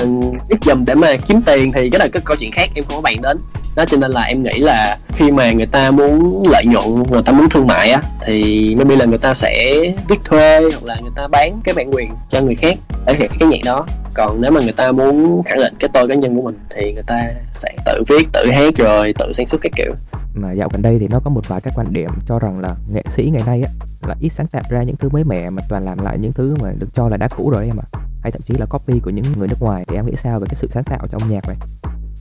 viết 0.49 0.59
dùm 0.63 0.85
để 0.85 0.95
mà 0.95 1.17
kiếm 1.27 1.43
tiền 1.47 1.73
thì 1.73 1.91
cái 1.91 1.99
là 1.99 2.09
cái 2.13 2.23
câu 2.25 2.37
chuyện 2.41 2.53
khác 2.53 2.71
em 2.75 2.85
không 2.85 2.97
có 2.97 3.01
bàn 3.01 3.23
đến. 3.23 3.39
Đó 3.77 3.85
cho 3.89 3.97
nên 3.97 4.11
là 4.11 4.23
em 4.23 4.43
nghĩ 4.43 4.59
là 4.59 4.99
khi 5.15 5.31
mà 5.31 5.53
người 5.53 5.67
ta 5.67 5.91
muốn 5.91 6.43
lợi 6.51 6.65
nhuận 6.67 7.03
người 7.11 7.23
ta 7.23 7.33
muốn 7.33 7.49
thương 7.49 7.67
mại 7.67 7.91
á 7.91 8.03
thì 8.27 8.75
maybe 8.75 8.97
là 8.97 9.05
người 9.05 9.19
ta 9.19 9.35
sẽ 9.35 9.83
viết 10.09 10.25
thuê 10.25 10.61
hoặc 10.61 10.85
là 10.85 10.97
người 11.01 11.13
ta 11.17 11.29
bán 11.29 11.61
cái 11.65 11.75
bản 11.75 11.91
quyền 11.95 12.11
cho 12.31 12.41
người 12.41 12.55
khác 12.55 12.79
để 13.07 13.15
hiện 13.15 13.31
cái 13.39 13.49
nhạc 13.49 13.59
đó 13.65 13.87
còn 14.15 14.41
nếu 14.41 14.51
mà 14.53 14.61
người 14.61 14.73
ta 14.73 14.93
muốn 14.93 15.43
khẳng 15.43 15.59
định 15.59 15.75
cái 15.81 15.91
tôi 15.93 16.09
cá 16.09 16.15
nhân 16.15 16.37
của 16.37 16.43
mình 16.43 16.59
thì 16.77 16.93
người 16.93 17.03
ta 17.07 17.33
sẽ 17.55 17.73
tự 17.87 18.03
viết 18.09 18.29
tự 18.33 18.51
hát 18.51 18.75
rồi 18.77 19.15
tự 19.19 19.33
sản 19.33 19.47
xuất 19.47 19.61
cái 19.61 19.71
kiểu. 19.77 19.93
Mà 20.35 20.53
dạo 20.53 20.69
gần 20.73 20.83
đây 20.83 20.99
thì 21.01 21.09
nó 21.09 21.21
có 21.25 21.31
một 21.31 21.49
vài 21.49 21.61
các 21.61 21.73
quan 21.77 21.93
điểm 21.93 22.11
cho 22.29 22.39
rằng 22.39 22.61
là 22.61 22.75
nghệ 22.93 23.03
sĩ 23.07 23.31
ngày 23.33 23.43
nay 23.47 23.63
á 23.63 23.73
là 24.09 24.15
ít 24.21 24.29
sáng 24.29 24.47
tạo 24.47 24.63
ra 24.71 24.83
những 24.83 24.97
thứ 24.97 25.09
mới 25.09 25.25
mẻ 25.25 25.51
mà 25.51 25.63
toàn 25.69 25.85
làm 25.85 25.99
lại 25.99 26.19
những 26.19 26.33
thứ 26.33 26.57
mà 26.61 26.73
được 26.79 26.89
cho 26.95 27.09
là 27.09 27.17
đã 27.17 27.29
cũ 27.37 27.51
rồi 27.51 27.67
em 27.67 27.77
ạ. 27.81 27.87
Hay 28.23 28.33
thậm 28.33 28.43
chí 28.43 28.55
là 28.55 28.67
copy 28.67 29.01
của 29.01 29.11
những 29.11 29.25
người 29.37 29.49
nước 29.49 29.61
ngoài. 29.61 29.85
Thì 29.89 29.97
em 29.97 30.07
nghĩ 30.07 30.17
sao 30.17 30.41
về 30.41 30.47
cái 30.47 30.55
sự 30.55 30.69
sáng 30.71 30.85
tạo 30.85 31.07
trong 31.11 31.23
âm 31.23 31.31
nhạc 31.31 31.49
này 31.49 31.57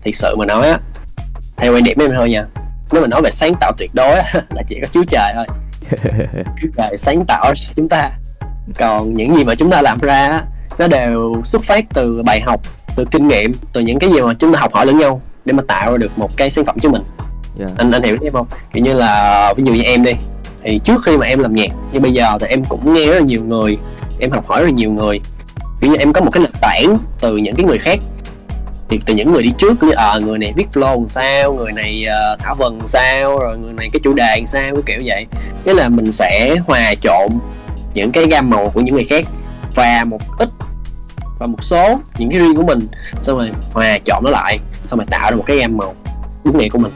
thực 0.03 0.15
sự 0.15 0.35
mà 0.35 0.45
nói 0.45 0.67
á 0.67 0.79
theo 1.57 1.75
quan 1.75 1.83
điểm 1.83 1.97
em 1.99 2.11
thôi 2.15 2.29
nha. 2.29 2.45
Nếu 2.91 3.01
mà 3.01 3.07
nói 3.07 3.21
về 3.21 3.31
sáng 3.31 3.53
tạo 3.59 3.71
tuyệt 3.77 3.91
đối 3.93 4.11
á, 4.15 4.33
là 4.49 4.63
chỉ 4.67 4.79
có 4.81 4.87
chúa 4.93 5.03
trời 5.07 5.33
thôi. 5.35 5.45
Chúa 6.61 6.67
trời 6.77 6.97
sáng 6.97 7.25
tạo 7.25 7.53
chúng 7.75 7.89
ta. 7.89 8.11
Còn 8.77 9.13
những 9.13 9.35
gì 9.35 9.43
mà 9.43 9.55
chúng 9.55 9.71
ta 9.71 9.81
làm 9.81 9.99
ra 9.99 10.27
á, 10.27 10.45
nó 10.77 10.87
đều 10.87 11.41
xuất 11.45 11.63
phát 11.63 11.85
từ 11.93 12.21
bài 12.25 12.41
học 12.41 12.61
từ 12.95 13.05
kinh 13.11 13.27
nghiệm 13.27 13.51
từ 13.73 13.81
những 13.81 13.99
cái 13.99 14.11
gì 14.11 14.21
mà 14.21 14.33
chúng 14.33 14.53
ta 14.53 14.59
học 14.59 14.73
hỏi 14.73 14.85
lẫn 14.85 14.97
nhau 14.97 15.21
để 15.45 15.53
mà 15.53 15.63
tạo 15.67 15.91
ra 15.91 15.97
được 15.97 16.19
một 16.19 16.37
cái 16.37 16.49
sản 16.49 16.65
phẩm 16.65 16.79
cho 16.79 16.89
mình. 16.89 17.01
Yeah. 17.59 17.71
anh 17.77 17.91
anh 17.91 18.03
hiểu 18.03 18.17
em 18.21 18.33
không? 18.33 18.47
Kiểu 18.73 18.83
như 18.83 18.93
là 18.93 19.53
ví 19.57 19.63
dụ 19.63 19.73
như 19.73 19.81
em 19.81 20.03
đi 20.03 20.11
thì 20.63 20.79
trước 20.83 21.03
khi 21.05 21.17
mà 21.17 21.25
em 21.25 21.39
làm 21.39 21.55
nhạc 21.55 21.71
như 21.91 21.99
bây 21.99 22.11
giờ 22.11 22.37
thì 22.39 22.47
em 22.47 22.63
cũng 22.69 22.93
nghe 22.93 23.05
rất 23.05 23.15
là 23.15 23.25
nhiều 23.25 23.43
người 23.43 23.77
em 24.19 24.31
học 24.31 24.47
hỏi 24.47 24.59
rất 24.59 24.65
là 24.65 24.71
nhiều 24.71 24.91
người. 24.91 25.19
Kiểu 25.81 25.91
như 25.91 25.97
em 25.97 26.13
có 26.13 26.21
một 26.21 26.31
cái 26.31 26.43
nền 26.43 26.51
tảng 26.61 26.97
từ 27.21 27.37
những 27.37 27.55
cái 27.55 27.65
người 27.65 27.77
khác. 27.77 27.99
Thì 28.89 28.99
từ 29.05 29.13
những 29.13 29.33
người 29.33 29.43
đi 29.43 29.51
trước 29.57 29.79
kiểu 29.81 29.89
như 29.89 29.95
ờ 29.95 30.19
người 30.19 30.37
này 30.37 30.53
viết 30.55 30.67
flow 30.73 30.99
làm 30.99 31.07
sao 31.07 31.53
người 31.53 31.71
này 31.71 32.05
ờ, 32.05 32.37
thả 32.39 32.53
vần 32.53 32.77
làm 32.77 32.87
sao 32.87 33.39
rồi 33.39 33.57
người 33.57 33.73
này 33.73 33.89
cái 33.93 33.99
chủ 34.03 34.13
đề 34.13 34.35
làm 34.37 34.45
sao 34.45 34.71
cái 34.73 34.81
kiểu 34.85 34.99
vậy. 35.05 35.25
Nghĩa 35.65 35.73
là 35.73 35.89
mình 35.89 36.11
sẽ 36.11 36.55
hòa 36.67 36.93
trộn 37.01 37.29
những 37.93 38.11
cái 38.11 38.25
gam 38.25 38.49
màu 38.49 38.69
của 38.69 38.81
những 38.81 38.95
người 38.95 39.03
khác 39.03 39.25
và 39.75 40.03
một 40.07 40.21
ít 40.37 40.49
và 41.39 41.47
một 41.47 41.63
số 41.63 41.99
những 42.17 42.29
cái 42.29 42.39
riêng 42.39 42.55
của 42.55 42.63
mình. 42.63 42.87
Xong 43.21 43.37
rồi 43.37 43.51
hòa 43.73 43.99
trộn 44.05 44.23
nó 44.23 44.31
lại 44.31 44.59
xong 44.85 44.99
rồi 44.99 45.05
tạo 45.09 45.31
ra 45.31 45.37
một 45.37 45.43
cái 45.45 45.57
gam 45.57 45.77
màu 45.77 45.95
đúng 46.43 46.57
nghĩa 46.57 46.69
của 46.69 46.79
mình. 46.79 46.91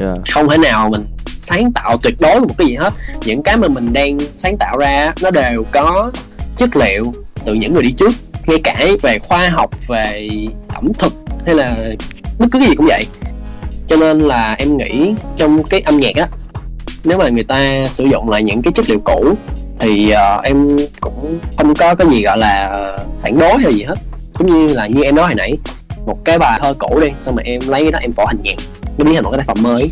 Yeah. 0.00 0.18
không 0.30 0.48
thể 0.48 0.58
nào 0.58 0.88
mình 0.90 1.06
sáng 1.40 1.72
tạo 1.72 1.98
tuyệt 2.02 2.14
đối 2.20 2.40
một 2.40 2.54
cái 2.58 2.66
gì 2.66 2.74
hết. 2.74 2.94
Những 3.24 3.42
cái 3.42 3.56
mà 3.56 3.68
mình 3.68 3.92
đang 3.92 4.18
sáng 4.36 4.56
tạo 4.58 4.78
ra 4.78 5.12
nó 5.22 5.30
đều 5.30 5.64
có 5.70 6.10
chất 6.56 6.76
liệu 6.76 7.14
từ 7.44 7.54
những 7.54 7.74
người 7.74 7.82
đi 7.82 7.92
trước. 7.92 8.10
Ngay 8.46 8.60
cả 8.64 8.86
về 9.02 9.18
khoa 9.18 9.48
học 9.48 9.70
về 9.88 10.28
ẩm 10.68 10.92
thực 10.98 11.14
hay 11.46 11.54
là 11.54 11.76
bất 12.38 12.46
cứ 12.52 12.58
cái 12.58 12.68
gì 12.68 12.74
cũng 12.76 12.86
vậy. 12.86 13.06
Cho 13.88 13.96
nên 13.96 14.18
là 14.18 14.54
em 14.58 14.76
nghĩ 14.76 15.14
trong 15.36 15.62
cái 15.62 15.80
âm 15.80 15.96
nhạc 15.96 16.16
á 16.16 16.28
nếu 17.04 17.18
mà 17.18 17.28
người 17.28 17.44
ta 17.44 17.84
sử 17.86 18.04
dụng 18.04 18.30
lại 18.30 18.42
những 18.42 18.62
cái 18.62 18.72
chất 18.72 18.90
liệu 18.90 19.00
cũ 19.04 19.34
thì 19.78 20.10
ờ, 20.10 20.40
em 20.44 20.76
cũng 21.00 21.38
không 21.56 21.74
có 21.74 21.94
cái 21.94 22.08
gì 22.10 22.22
gọi 22.22 22.38
là 22.38 22.78
phản 23.20 23.38
đối 23.38 23.58
hay 23.58 23.72
gì 23.72 23.82
hết. 23.82 23.94
Giống 24.38 24.52
như 24.52 24.74
là 24.74 24.86
như 24.86 25.02
em 25.02 25.14
nói 25.14 25.26
hồi 25.26 25.34
nãy 25.34 25.56
một 26.06 26.24
cái 26.24 26.38
bài 26.38 26.58
thơ 26.62 26.74
cũ 26.78 27.00
đi 27.00 27.08
xong 27.20 27.36
rồi 27.36 27.44
em 27.44 27.60
lấy 27.66 27.82
cái 27.82 27.92
đó 27.92 27.98
em 28.02 28.12
phổ 28.12 28.24
hành 28.24 28.38
nhạc. 28.42 28.56
Nó 28.98 29.04
biến 29.04 29.14
thành 29.14 29.24
một 29.24 29.30
cái 29.30 29.38
tác 29.38 29.46
phẩm 29.46 29.56
mới. 29.62 29.90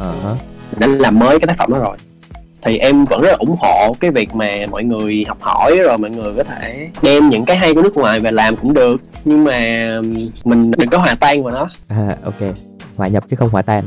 Hả. 0.00 0.34
đã 0.76 0.86
làm 0.86 1.18
mới 1.18 1.40
cái 1.40 1.46
tác 1.46 1.56
phẩm 1.58 1.72
đó 1.72 1.78
rồi. 1.78 1.96
Thì 2.62 2.78
em 2.78 3.04
vẫn 3.04 3.20
rất 3.20 3.30
là 3.30 3.36
ủng 3.38 3.56
hộ 3.60 3.94
cái 4.00 4.10
việc 4.10 4.34
mà 4.34 4.66
mọi 4.70 4.84
người 4.84 5.24
học 5.28 5.38
hỏi 5.40 5.76
rồi 5.76 5.98
mọi 5.98 6.10
người 6.10 6.32
có 6.36 6.44
thể 6.44 6.88
đem 7.02 7.28
những 7.28 7.44
cái 7.44 7.56
hay 7.56 7.74
của 7.74 7.82
nước 7.82 7.96
ngoài 7.96 8.20
về 8.20 8.30
làm 8.30 8.56
cũng 8.56 8.74
được. 8.74 9.00
Nhưng 9.24 9.44
mà 9.44 9.86
mình 10.44 10.70
đừng 10.70 10.88
có 10.88 10.98
hòa 10.98 11.14
tan 11.20 11.42
vào 11.44 11.54
nó. 11.54 11.68
À, 11.88 12.16
ok. 12.24 12.54
Hòa 12.96 13.08
nhập 13.08 13.24
chứ 13.30 13.36
không 13.36 13.48
hòa 13.48 13.62
tan 13.62 13.84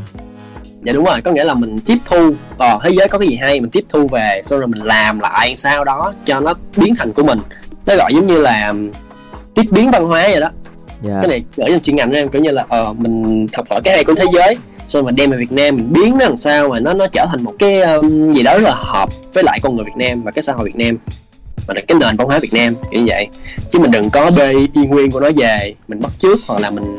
dạ 0.86 0.94
đúng 0.94 1.06
rồi 1.06 1.22
có 1.22 1.32
nghĩa 1.32 1.44
là 1.44 1.54
mình 1.54 1.80
tiếp 1.80 1.98
thu 2.06 2.34
ờ 2.58 2.80
thế 2.84 2.90
giới 2.90 3.08
có 3.08 3.18
cái 3.20 3.28
gì 3.28 3.36
hay 3.36 3.62
mình 3.62 3.70
tiếp 3.70 3.86
thu 3.90 4.08
về 4.08 4.42
xong 4.44 4.60
rồi 4.60 4.68
mình 4.68 4.82
làm 4.82 5.20
lại 5.20 5.56
sau 5.56 5.84
đó 5.84 6.14
cho 6.26 6.40
nó 6.40 6.54
biến 6.78 6.94
thành 6.98 7.08
của 7.16 7.24
mình. 7.24 7.40
Nó 7.86 7.96
gọi 7.96 8.14
giống 8.14 8.28
như 8.28 8.42
là 8.42 8.74
tiếp 9.56 9.66
biến 9.72 9.92
văn 9.92 10.06
hóa 10.06 10.28
vậy 10.32 10.42
đó. 10.42 10.50
Yeah. 11.08 11.18
cái 11.22 11.28
này 11.28 11.40
ở 11.58 11.70
trong 11.70 11.80
chuyên 11.80 11.96
ngành 11.96 12.10
của 12.10 12.16
em 12.16 12.30
kiểu 12.30 12.42
như 12.42 12.52
là 12.52 12.66
ờ 12.70 12.94
mình 12.94 13.48
học 13.54 13.66
hỏi 13.70 13.82
cái 13.84 13.94
hay 13.94 14.04
của 14.04 14.16
thế 14.16 14.26
giới 14.34 14.58
xong 14.88 15.06
mình 15.06 15.16
đem 15.16 15.32
về 15.32 15.38
Việt 15.38 15.52
Nam 15.52 15.76
mình 15.76 15.94
biến 15.94 16.18
nó 16.18 16.26
làm 16.26 16.38
sao 16.38 16.70
mà 16.70 16.80
nó 16.80 16.94
nó 16.94 17.08
trở 17.08 17.26
thành 17.30 17.44
một 17.44 17.54
cái 17.60 17.82
um, 17.82 18.32
gì 18.32 18.44
đó 18.44 18.54
rất 18.54 18.64
là 18.64 18.76
hợp 18.76 19.10
với 19.34 19.44
lại 19.44 19.60
con 19.64 19.76
người 19.76 19.86
Việt 19.86 20.06
Nam 20.08 20.24
và 20.24 20.32
cái 20.32 20.42
xã 20.42 20.54
hội 20.54 20.66
Việt 20.66 20.86
Nam. 20.86 20.98
Và 21.68 21.74
là 21.74 21.82
cái 21.88 21.98
nền 22.00 22.18
văn 22.18 22.28
hóa 22.28 22.40
Việt 22.40 22.54
Nam 22.54 22.76
kiểu 22.92 23.02
như 23.02 23.08
vậy. 23.08 23.28
Chứ 23.70 23.80
mình 23.80 23.92
đừng 23.92 24.10
có 24.10 24.32
bê 24.38 24.54
y 24.74 24.86
nguyên 24.86 25.12
của 25.12 25.20
nó 25.20 25.30
về 25.36 25.74
mình 25.88 26.02
bắt 26.02 26.12
chước 26.20 26.40
hoặc 26.48 26.62
là 26.62 26.70
mình 26.70 26.96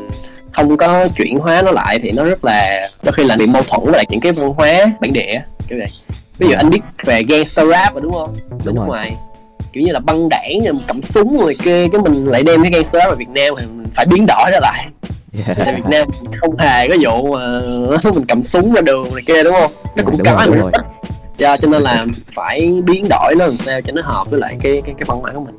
không 0.57 0.77
có 0.77 1.07
chuyển 1.07 1.39
hóa 1.39 1.61
nó 1.61 1.71
lại 1.71 1.99
thì 1.99 2.11
nó 2.11 2.23
rất 2.23 2.45
là 2.45 2.87
đôi 3.03 3.13
khi 3.13 3.23
là 3.23 3.35
bị 3.35 3.45
mâu 3.45 3.63
thuẫn 3.63 3.83
với 3.83 3.93
lại 3.93 4.05
những 4.09 4.19
cái 4.19 4.31
văn 4.31 4.53
hóa 4.57 4.85
bản 5.01 5.13
địa 5.13 5.41
kiểu 5.67 5.77
vậy. 5.79 5.87
Ví 6.37 6.47
dụ 6.47 6.55
anh 6.57 6.69
biết 6.69 6.79
về 7.03 7.23
gangster 7.23 7.67
rap 7.69 7.93
rồi 7.93 8.01
đúng 8.03 8.13
không? 8.13 8.35
Đúng 8.49 8.59
nước 8.65 8.73
rồi. 8.75 8.87
ngoài. 8.87 9.15
Kiểu 9.73 9.83
như 9.83 9.91
là 9.91 9.99
băng 9.99 10.29
đảng 10.29 10.63
rồi 10.65 10.73
cầm 10.87 11.01
súng 11.01 11.37
rồi 11.37 11.55
kia 11.63 11.87
cái 11.91 12.01
mình 12.01 12.25
lại 12.25 12.43
đem 12.43 12.63
cái 12.63 12.71
gangster 12.71 13.01
rap 13.01 13.07
vào 13.07 13.15
Việt 13.15 13.29
Nam 13.29 13.53
thì 13.59 13.65
mình 13.65 13.87
phải 13.93 14.05
biến 14.05 14.25
đổi 14.27 14.51
nó 14.51 14.59
lại. 14.61 14.85
Yeah. 15.47 15.57
tại 15.57 15.75
Việt 15.75 15.85
Nam 15.89 16.07
không 16.35 16.57
hề 16.57 16.87
có 16.87 16.95
vụ 17.01 17.35
mà 17.35 17.61
mình 18.13 18.25
cầm 18.27 18.43
súng 18.43 18.73
ra 18.73 18.81
đường 18.81 19.03
này 19.13 19.23
kia 19.27 19.43
đúng 19.43 19.53
không? 19.53 19.71
Nó 19.95 20.03
cũng 20.05 20.23
có 20.25 20.45
rồi, 20.51 20.71
Dạ, 21.37 21.57
cho 21.57 21.67
nên 21.67 21.81
là 21.81 22.05
phải 22.35 22.81
biến 22.85 23.07
đổi 23.09 23.35
nó 23.39 23.45
làm 23.45 23.55
sao 23.55 23.81
cho 23.81 23.93
nó 23.93 24.01
hợp 24.05 24.29
với 24.29 24.39
lại 24.39 24.55
cái 24.61 24.81
cái 24.85 24.93
cái 24.97 25.05
văn 25.07 25.19
hóa 25.19 25.31
của 25.33 25.39
mình 25.39 25.55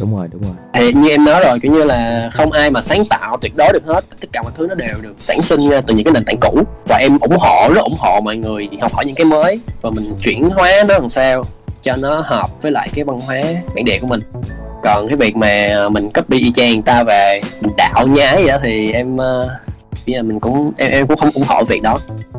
đúng 0.00 0.16
rồi 0.16 0.28
đúng 0.32 0.42
rồi. 0.42 0.52
Thì 0.72 0.92
như 0.92 1.08
em 1.08 1.24
nói 1.24 1.42
rồi 1.44 1.60
kiểu 1.60 1.72
như 1.72 1.84
là 1.84 2.30
không 2.32 2.52
ai 2.52 2.70
mà 2.70 2.82
sáng 2.82 3.02
tạo 3.10 3.36
tuyệt 3.40 3.56
đối 3.56 3.72
được 3.72 3.84
hết 3.86 4.04
tất 4.20 4.28
cả 4.32 4.42
mọi 4.42 4.52
thứ 4.54 4.66
nó 4.66 4.74
đều 4.74 4.94
được 5.00 5.14
sản 5.18 5.42
sinh 5.42 5.68
ra 5.68 5.80
từ 5.80 5.94
những 5.94 6.04
cái 6.04 6.12
nền 6.12 6.24
tảng 6.24 6.40
cũ. 6.40 6.62
Và 6.88 6.96
em 6.96 7.18
ủng 7.18 7.36
hộ 7.38 7.68
rất 7.74 7.82
ủng 7.84 7.98
hộ 7.98 8.20
mọi 8.20 8.36
người 8.36 8.68
học 8.80 8.94
hỏi 8.94 9.04
những 9.06 9.14
cái 9.14 9.24
mới 9.24 9.60
và 9.82 9.90
mình 9.90 10.04
chuyển 10.22 10.50
hóa 10.50 10.72
nó 10.88 10.94
làm 10.94 11.08
sao 11.08 11.44
cho 11.82 11.96
nó 11.96 12.22
hợp 12.26 12.62
với 12.62 12.72
lại 12.72 12.88
cái 12.94 13.04
văn 13.04 13.20
hóa 13.20 13.42
bản 13.74 13.84
địa 13.84 13.98
của 14.00 14.06
mình. 14.06 14.20
Còn 14.82 15.08
cái 15.08 15.16
việc 15.16 15.36
mà 15.36 15.88
mình 15.88 16.10
copy 16.10 16.38
y 16.38 16.52
chang 16.52 16.72
người 16.72 16.82
ta 16.82 17.02
về 17.02 17.40
mình 17.60 17.72
đạo 17.76 18.06
nhái 18.06 18.36
vậy 18.36 18.48
đó 18.48 18.58
thì 18.62 18.92
em 18.92 19.16
bây 20.06 20.14
giờ 20.14 20.22
mình 20.22 20.40
cũng 20.40 20.72
em, 20.76 20.90
em 20.90 21.06
cũng 21.06 21.18
không 21.18 21.30
ủng 21.34 21.44
hộ 21.48 21.64
việc 21.64 21.82
đó. 21.82 21.98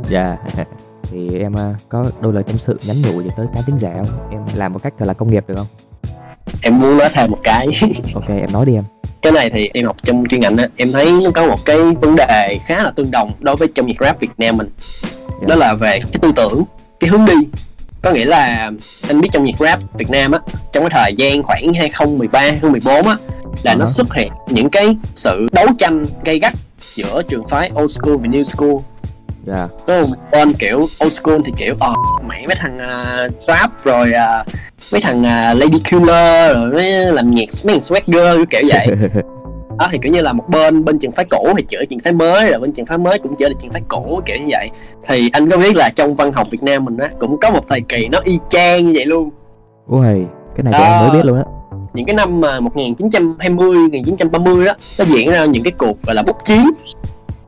Dạ 0.10 0.38
yeah. 0.58 0.68
thì 1.12 1.40
em 1.40 1.54
có 1.90 2.06
đôi 2.22 2.34
lời 2.34 2.44
tâm 2.44 2.58
sự 2.66 2.80
nhắn 2.84 2.96
nhủ 3.02 3.22
gì 3.22 3.30
tới 3.38 3.46
cá 3.56 3.62
tính 3.66 3.78
giả 3.78 3.94
không? 3.98 4.30
Em 4.32 4.42
làm 4.56 4.74
một 4.74 4.80
cách 4.84 4.94
thật 5.00 5.06
là 5.06 5.14
công 5.14 5.32
nghiệp 5.32 5.44
được 5.48 5.56
không 5.58 5.68
em 6.62 6.80
muốn 6.80 6.98
nói 6.98 7.10
thêm 7.14 7.32
một 7.32 7.40
cái. 7.44 7.68
Ok 8.16 8.30
em 8.30 8.52
nói 8.52 8.66
đi 8.66 8.74
em. 8.74 8.84
Cái 9.22 9.32
này 9.32 9.50
thì 9.50 9.70
em 9.74 9.86
học 9.86 9.96
trong 10.04 10.24
chuyên 10.30 10.42
ngành 10.42 10.58
á 10.58 10.68
em 10.76 10.92
thấy 10.92 11.12
nó 11.24 11.32
có 11.36 11.48
một 11.48 11.66
cái 11.66 11.78
vấn 11.78 12.16
đề 12.16 12.58
khá 12.66 12.84
là 12.84 12.92
tương 12.92 13.12
đồng 13.12 13.32
đối 13.40 13.56
với 13.56 13.68
trong 13.76 13.88
nhạc 13.88 13.96
rap 14.00 14.20
Việt 14.20 14.32
Nam 14.38 14.58
mình. 14.58 14.70
Yeah. 15.40 15.48
đó 15.48 15.56
là 15.56 15.74
về 15.74 16.00
cái 16.00 16.20
tư 16.22 16.32
tưởng 16.36 16.64
cái 17.00 17.10
hướng 17.10 17.26
đi. 17.26 17.34
Có 18.02 18.12
nghĩa 18.12 18.26
là 18.26 18.72
anh 19.08 19.22
biết 19.22 19.30
trong 19.32 19.44
nhạc 19.44 19.60
rap 19.60 19.80
Việt 19.98 20.10
Nam 20.10 20.32
á 20.32 20.40
trong 20.72 20.84
cái 20.84 20.90
thời 20.94 21.14
gian 21.18 21.44
khoảng 21.44 21.74
2013 21.74 22.40
2014 22.40 23.08
á 23.08 23.16
là 23.64 23.74
uh-huh. 23.74 23.78
nó 23.78 23.86
xuất 23.86 24.14
hiện 24.14 24.32
những 24.48 24.70
cái 24.70 24.98
sự 25.16 25.48
đấu 25.52 25.68
tranh 25.78 26.06
gay 26.26 26.40
gắt 26.40 26.54
giữa 26.96 27.22
trường 27.30 27.48
phái 27.48 27.72
old 27.82 27.92
school 27.92 28.16
và 28.16 28.28
new 28.28 28.44
school 28.44 28.76
dạ. 29.46 29.68
Yeah. 29.88 30.10
bên 30.32 30.54
kiểu 30.54 30.78
old 30.80 31.14
school 31.14 31.38
thì 31.46 31.54
kiểu 31.58 31.76
ờ 31.80 31.90
oh, 31.90 32.24
mày 32.24 32.48
mấy 32.48 32.56
thằng 32.56 32.78
uh, 32.78 33.44
rap 33.44 33.84
rồi 33.84 34.12
uh, 34.12 34.48
mấy 34.92 35.02
thằng 35.02 35.20
uh, 35.20 35.60
lady 35.60 35.80
killer 35.92 36.54
rồi 36.54 36.72
mấy 36.72 37.06
làm 37.06 37.32
nhạc 37.32 37.46
mấy 37.64 37.80
thằng 37.80 37.80
swagger 37.80 38.46
kiểu 38.46 38.62
vậy. 38.68 38.88
Đó 39.80 39.88
thì 39.92 39.98
kiểu 40.02 40.12
như 40.12 40.22
là 40.22 40.34
một 40.34 40.50
bên 40.50 40.86
bên 40.86 41.00
trường 41.00 41.12
phái 41.12 41.26
cũ 41.30 41.54
thì 41.58 41.64
chữa 41.68 41.86
trường 41.90 42.00
phái 42.00 42.14
mới 42.14 42.52
rồi 42.52 42.60
bên 42.60 42.74
trường 42.74 42.86
phái 42.86 42.98
mới 42.98 43.20
cũng 43.20 43.36
chữa 43.36 43.50
được 43.50 43.56
trường 43.62 43.72
phái 43.72 43.82
cũ 43.88 44.22
kiểu 44.26 44.38
như 44.38 44.48
vậy. 44.50 44.70
Thì 45.08 45.30
anh 45.34 45.50
có 45.50 45.58
biết 45.58 45.76
là 45.76 45.90
trong 45.96 46.16
văn 46.16 46.32
học 46.34 46.48
Việt 46.52 46.64
Nam 46.64 46.86
mình 46.86 46.98
á 46.98 47.10
cũng 47.20 47.38
có 47.38 47.52
một 47.52 47.66
thời 47.70 47.82
kỳ 47.82 48.08
nó 48.08 48.20
y 48.24 48.40
chang 48.50 48.86
như 48.86 48.94
vậy 48.96 49.06
luôn. 49.06 49.30
Ui 49.88 50.04
cái 50.56 50.64
này 50.64 50.74
thì 50.78 50.84
em 50.84 51.02
mới 51.02 51.12
biết 51.12 51.26
luôn 51.26 51.38
á. 51.38 51.44
Những 51.94 52.06
cái 52.06 52.16
năm 52.16 52.42
mà 52.42 52.60
1920 52.60 53.78
1930 53.78 54.66
đó 54.66 54.74
nó 55.00 55.06
diễn 55.06 55.32
ra 55.32 55.46
những 55.46 55.64
cái 55.64 55.72
cuộc 55.78 56.02
gọi 56.04 56.16
là 56.16 56.24
bút 56.24 56.46
chiến 56.46 56.66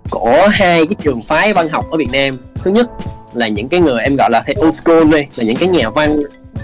của 0.09 0.47
hai 0.51 0.85
cái 0.85 0.95
trường 1.03 1.21
phái 1.21 1.53
văn 1.53 1.69
học 1.69 1.85
ở 1.91 1.97
Việt 1.97 2.11
Nam. 2.11 2.37
Thứ 2.55 2.71
nhất 2.71 2.87
là 3.33 3.47
những 3.47 3.69
cái 3.69 3.79
người 3.79 4.01
em 4.01 4.15
gọi 4.15 4.29
là 4.31 4.43
theo 4.45 4.55
old 4.59 4.75
school 4.75 5.03
đi, 5.03 5.21
là 5.35 5.43
những 5.43 5.57
cái 5.57 5.67
nhà 5.67 5.89
văn 5.89 6.19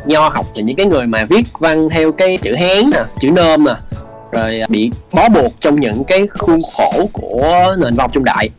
nho 0.05 0.29
học, 0.29 0.45
là 0.55 0.63
những 0.63 0.75
cái 0.75 0.85
người 0.85 1.07
mà 1.07 1.25
viết 1.25 1.43
văn 1.59 1.89
theo 1.89 2.11
cái 2.11 2.37
chữ 2.37 2.55
hán 2.55 2.89
nè, 2.93 2.99
chữ 3.19 3.29
nôm 3.31 3.65
nè, 3.65 3.73
rồi 4.31 4.59
à, 4.59 4.67
bị 4.69 4.91
bó 5.15 5.29
buộc 5.29 5.53
trong 5.59 5.79
những 5.79 6.03
cái 6.03 6.27
khuôn 6.27 6.59
khổ 6.77 7.09
của 7.13 7.75
nền 7.77 7.95
văn 7.95 7.97
học 7.97 8.11
trung 8.13 8.23
đại. 8.23 8.49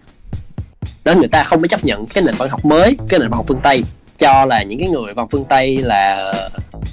Nên 1.05 1.19
người 1.19 1.29
ta 1.29 1.45
không 1.45 1.63
có 1.63 1.69
chấp 1.69 1.85
nhận 1.85 2.07
cái 2.07 2.25
nền 2.25 2.35
văn 2.39 2.49
học 2.49 2.65
mới, 2.65 2.97
cái 3.09 3.21
nền 3.21 3.29
văn 3.29 3.37
học 3.37 3.45
phương 3.49 3.59
tây, 3.63 3.85
cho 4.19 4.47
là 4.47 4.63
những 4.63 4.79
cái 4.79 4.89
người 4.89 5.15
văn 5.15 5.27
phương 5.31 5.45
tây 5.45 5.77
là 5.77 6.33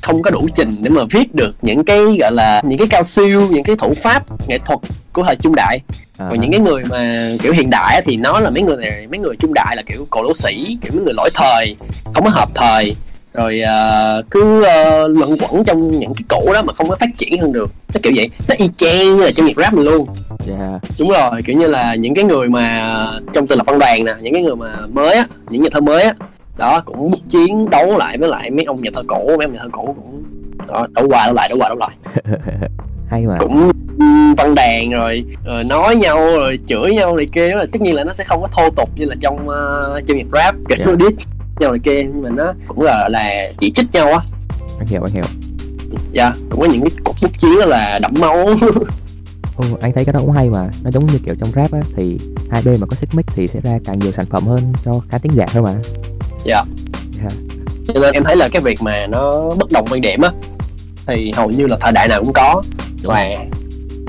không 0.07 0.21
có 0.21 0.31
đủ 0.31 0.47
trình 0.55 0.69
để 0.81 0.89
mà 0.89 1.01
viết 1.11 1.35
được 1.35 1.55
những 1.61 1.83
cái 1.83 1.99
gọi 2.19 2.31
là 2.31 2.61
những 2.65 2.77
cái 2.77 2.87
cao 2.87 3.03
siêu 3.03 3.47
những 3.51 3.63
cái 3.63 3.75
thủ 3.75 3.93
pháp 4.03 4.23
nghệ 4.47 4.57
thuật 4.65 4.79
của 5.13 5.23
thời 5.23 5.35
trung 5.35 5.55
đại 5.55 5.79
à. 6.17 6.27
còn 6.29 6.39
những 6.39 6.51
cái 6.51 6.59
người 6.59 6.83
mà 6.89 7.29
kiểu 7.41 7.53
hiện 7.53 7.69
đại 7.69 8.01
thì 8.05 8.17
nó 8.17 8.39
là 8.39 8.49
mấy 8.49 8.61
người 8.61 8.77
này 8.77 9.07
mấy 9.07 9.19
người 9.19 9.35
trung 9.39 9.53
đại 9.53 9.75
là 9.75 9.81
kiểu 9.81 10.07
cổ 10.09 10.23
lỗ 10.23 10.33
sĩ 10.33 10.77
kiểu 10.81 10.91
mấy 10.95 11.03
người 11.03 11.13
lỗi 11.17 11.29
thời 11.33 11.75
không 12.13 12.23
có 12.23 12.29
hợp 12.29 12.49
thời 12.55 12.95
rồi 13.33 13.61
uh, 13.63 14.25
cứ 14.31 14.59
uh, 14.59 15.17
luẩn 15.17 15.29
quẩn 15.39 15.63
trong 15.63 15.91
những 15.91 16.13
cái 16.13 16.23
cũ 16.29 16.53
đó 16.53 16.61
mà 16.61 16.73
không 16.73 16.89
có 16.89 16.95
phát 16.95 17.09
triển 17.17 17.41
hơn 17.41 17.53
được 17.53 17.71
nó 17.93 17.99
kiểu 18.03 18.13
vậy 18.15 18.29
nó 18.47 18.55
y 18.57 18.69
chang 18.77 19.17
như 19.17 19.23
là 19.23 19.31
trong 19.31 19.45
nhạc 19.45 19.57
rap 19.57 19.73
mình 19.73 19.85
luôn 19.85 20.07
yeah. 20.47 20.81
đúng 20.99 21.09
rồi 21.09 21.41
kiểu 21.45 21.57
như 21.57 21.67
là 21.67 21.95
những 21.95 22.15
cái 22.15 22.23
người 22.23 22.47
mà 22.47 22.95
trong 23.33 23.47
tư 23.47 23.55
lập 23.55 23.63
văn 23.67 23.79
đoàn 23.79 24.05
nè 24.05 24.13
những 24.21 24.33
cái 24.33 24.41
người 24.41 24.55
mà 24.55 24.75
mới 24.91 25.15
á 25.15 25.27
những 25.49 25.61
nhà 25.61 25.69
thơ 25.71 25.79
mới 25.79 26.03
á 26.03 26.13
đó 26.57 26.81
cũng 26.85 27.11
chiến 27.29 27.69
đấu 27.69 27.97
lại 27.97 28.17
với 28.17 28.29
lại 28.29 28.51
mấy 28.51 28.63
ông 28.63 28.81
nhà 28.81 28.89
thơ 28.93 29.01
cũ 29.07 29.25
mấy 29.27 29.45
ông 29.45 29.53
nhà 29.53 29.59
thơ 29.63 29.69
cũ 29.71 29.95
cũng 29.97 30.23
đó, 30.67 30.87
đấu 30.91 31.07
qua 31.09 31.25
đấu 31.25 31.35
lại 31.35 31.49
đấu 31.49 31.57
qua 31.61 31.69
đấu 31.69 31.77
lại. 31.77 31.97
Hay 33.09 33.25
mà. 33.25 33.37
Cũng 33.39 33.71
văn 34.37 34.55
đàn 34.55 34.89
rồi, 34.89 35.23
rồi 35.45 35.63
nói 35.63 35.95
nhau 35.95 36.17
rồi 36.17 36.59
chửi 36.65 36.91
nhau 36.91 37.17
này 37.17 37.27
kia 37.33 37.47
là 37.47 37.65
tất 37.71 37.81
nhiên 37.81 37.95
là 37.95 38.03
nó 38.03 38.13
sẽ 38.13 38.23
không 38.23 38.41
có 38.41 38.47
thô 38.47 38.69
tục 38.69 38.89
như 38.95 39.05
là 39.05 39.15
trong 39.21 39.47
uh, 39.47 40.05
trong 40.07 40.17
nhạc 40.17 40.27
rap 40.33 40.55
cái 40.69 40.77
yeah. 40.85 40.99
diss 40.99 41.27
nhau 41.59 41.71
này 41.71 41.79
kia 41.83 42.03
nhưng 42.03 42.21
mà 42.23 42.29
nó 42.29 42.53
cũng 42.67 42.81
là 42.81 43.09
là 43.09 43.47
chỉ 43.57 43.71
trích 43.71 43.85
nhau 43.93 44.07
á. 44.07 44.19
Anh 44.79 44.87
hiểu 44.87 45.01
anh 45.03 45.13
hiểu. 45.13 45.23
Dạ 46.11 46.23
yeah, 46.23 46.35
cũng 46.49 46.61
có 46.61 46.67
những 46.67 46.81
cái 46.81 46.91
cuộc 47.03 47.15
bút 47.21 47.31
chiến 47.37 47.57
là 47.57 47.99
đẫm 48.01 48.13
máu. 48.19 48.47
Ừ, 49.57 49.65
anh 49.81 49.91
thấy 49.93 50.05
cái 50.05 50.13
đó 50.13 50.19
cũng 50.19 50.31
hay 50.31 50.49
mà. 50.49 50.69
Nó 50.83 50.91
giống 50.91 51.05
như 51.05 51.19
kiểu 51.25 51.35
trong 51.39 51.51
rap 51.55 51.71
á 51.71 51.79
thì 51.95 52.17
hai 52.49 52.61
bên 52.65 52.79
mà 52.79 52.87
có 52.87 52.95
xích 52.95 53.09
mích 53.13 53.25
thì 53.35 53.47
sẽ 53.47 53.59
ra 53.61 53.79
càng 53.85 53.99
nhiều 53.99 54.11
sản 54.11 54.25
phẩm 54.25 54.43
hơn 54.43 54.73
cho 54.85 55.01
khán 55.09 55.21
thính 55.21 55.31
giả 55.35 55.45
thôi 55.51 55.63
mà 55.63 55.75
dạ 56.45 56.63
yeah. 57.21 57.33
cho 57.87 58.01
nên 58.01 58.13
em 58.13 58.23
thấy 58.23 58.35
là 58.35 58.49
cái 58.51 58.61
việc 58.61 58.81
mà 58.81 59.07
nó 59.07 59.49
bất 59.57 59.71
đồng 59.71 59.87
quan 59.89 60.01
điểm 60.01 60.21
á 60.21 60.31
thì 61.07 61.31
hầu 61.35 61.49
như 61.49 61.67
là 61.67 61.77
thời 61.81 61.91
đại 61.91 62.07
nào 62.07 62.19
cũng 62.19 62.33
có 62.33 62.63
và 63.03 63.25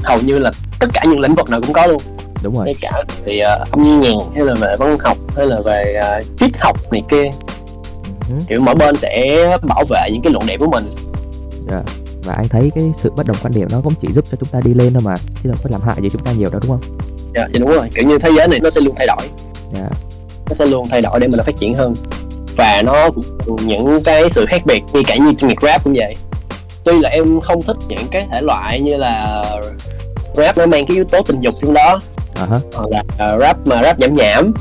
hầu 0.05 0.19
như 0.21 0.39
là 0.39 0.53
tất 0.81 0.87
cả 0.93 1.05
những 1.09 1.21
lĩnh 1.21 1.35
vực 1.35 1.51
nào 1.51 1.61
cũng 1.61 1.73
có 1.73 1.87
luôn 1.87 2.03
đúng 2.43 2.57
rồi 2.57 2.65
ngay 2.65 2.75
cả 2.81 3.03
thì 3.25 3.41
uh, 3.63 3.71
âm 3.71 4.01
nhạc 4.01 4.13
hay 4.35 4.45
là 4.45 4.55
về 4.55 4.77
văn 4.79 4.99
học 4.99 5.19
hay 5.37 5.47
là 5.47 5.57
về 5.65 6.01
uh, 6.19 6.25
triết 6.41 6.51
học 6.59 6.93
này 6.93 7.03
kia 7.09 7.25
uh-huh. 7.25 8.43
kiểu 8.49 8.61
mỗi 8.61 8.75
bên 8.75 8.97
sẽ 8.97 9.57
bảo 9.63 9.85
vệ 9.91 10.11
những 10.13 10.23
cái 10.23 10.33
luận 10.33 10.47
điểm 10.47 10.61
của 10.61 10.71
mình 10.71 10.87
yeah. 11.71 11.85
Dạ. 11.87 11.95
và 12.25 12.35
anh 12.35 12.49
thấy 12.49 12.71
cái 12.75 12.93
sự 13.03 13.11
bất 13.17 13.27
đồng 13.27 13.37
quan 13.43 13.53
điểm 13.53 13.69
nó 13.71 13.81
cũng 13.81 13.95
chỉ 14.01 14.09
giúp 14.13 14.25
cho 14.31 14.37
chúng 14.41 14.49
ta 14.49 14.61
đi 14.65 14.75
lên 14.75 14.93
thôi 14.93 15.03
mà 15.05 15.15
chứ 15.43 15.49
đâu 15.49 15.59
có 15.63 15.71
làm 15.73 15.81
hại 15.83 15.97
gì 16.03 16.09
chúng 16.13 16.25
ta 16.25 16.33
nhiều 16.33 16.51
đâu 16.51 16.61
đúng 16.61 16.71
không 16.71 16.99
dạ 17.35 17.41
yeah, 17.41 17.53
đúng 17.61 17.69
rồi 17.69 17.91
kiểu 17.95 18.07
như 18.07 18.19
thế 18.19 18.31
giới 18.37 18.49
này 18.49 18.61
nó 18.61 18.71
sẽ 18.71 18.81
luôn 18.81 18.95
thay 18.97 19.07
đổi 19.07 19.29
yeah. 19.75 19.93
Nó 20.49 20.55
sẽ 20.55 20.67
luôn 20.67 20.89
thay 20.89 21.03
đổi 21.03 21.21
để 21.21 21.29
mình 21.29 21.41
phát 21.47 21.59
triển 21.59 21.75
hơn. 21.75 21.95
Và 22.57 22.83
nó 22.85 23.09
những 23.47 23.99
cái 24.05 24.31
sự 24.31 24.47
khác 24.47 24.67
biệt 24.67 24.83
như 24.93 25.03
cả 25.07 25.17
như 25.17 25.33
trong 25.39 25.49
nhạc 25.49 25.63
rap 25.63 25.85
cũng 25.85 25.95
vậy. 25.97 26.17
Tuy 26.85 27.01
là 27.01 27.09
em 27.09 27.41
không 27.41 27.63
thích 27.63 27.77
những 27.89 28.07
cái 28.11 28.27
thể 28.31 28.41
loại 28.41 28.81
như 28.81 28.97
là 28.97 29.45
rap 30.37 30.59
nó 30.59 30.67
mang 30.67 30.87
cái 30.87 30.95
yếu 30.95 31.05
tố 31.05 31.23
tình 31.23 31.41
dục 31.41 31.55
trong 31.61 31.75
đó 31.75 32.01
uh-huh. 32.35 32.61
hoặc 32.75 32.87
là 32.91 33.03
uh, 33.35 33.41
rap 33.41 33.67
mà 33.67 33.83
rap 33.83 33.99
nhảm 33.99 34.15
nhảm 34.15 34.55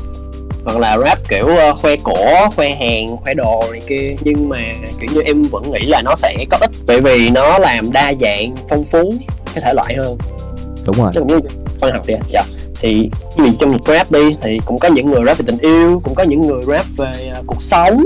hoặc 0.64 0.78
là 0.78 0.98
rap 0.98 1.28
kiểu 1.28 1.48
uh, 1.70 1.76
khoe 1.78 1.96
cổ 1.96 2.48
khoe 2.56 2.74
hàng 2.74 3.16
khoe 3.16 3.34
đồ 3.34 3.64
này 3.72 3.80
kia. 3.86 4.16
Nhưng 4.20 4.48
mà 4.48 4.58
kiểu 5.00 5.10
như 5.14 5.20
em 5.20 5.42
vẫn 5.42 5.70
nghĩ 5.70 5.86
là 5.86 6.02
nó 6.02 6.14
sẽ 6.14 6.44
có 6.50 6.58
ích 6.60 6.70
bởi 6.86 7.00
vì 7.00 7.30
nó 7.30 7.58
làm 7.58 7.92
đa 7.92 8.12
dạng 8.20 8.56
phong 8.68 8.84
phú 8.84 9.14
cái 9.54 9.64
thể 9.64 9.72
loại 9.74 9.94
hơn. 9.94 10.18
Đúng 10.84 10.96
rồi. 10.96 11.10
Chứ 11.14 11.20
như 11.26 11.38
văn 11.80 11.92
học 11.92 12.06
đi 12.06 12.14
dạ 12.28 12.42
thì 12.80 13.10
vì 13.36 13.50
trong 13.60 13.72
việc 13.72 13.82
rap 13.86 14.10
đi 14.10 14.36
thì 14.42 14.60
cũng 14.64 14.78
có 14.78 14.88
những 14.88 15.06
người 15.10 15.20
rap 15.26 15.38
về 15.38 15.44
tình 15.46 15.58
yêu 15.58 16.00
cũng 16.04 16.14
có 16.14 16.22
những 16.22 16.46
người 16.46 16.64
rap 16.66 16.86
về 16.96 17.32
uh, 17.40 17.46
cuộc 17.46 17.62
sống 17.62 18.04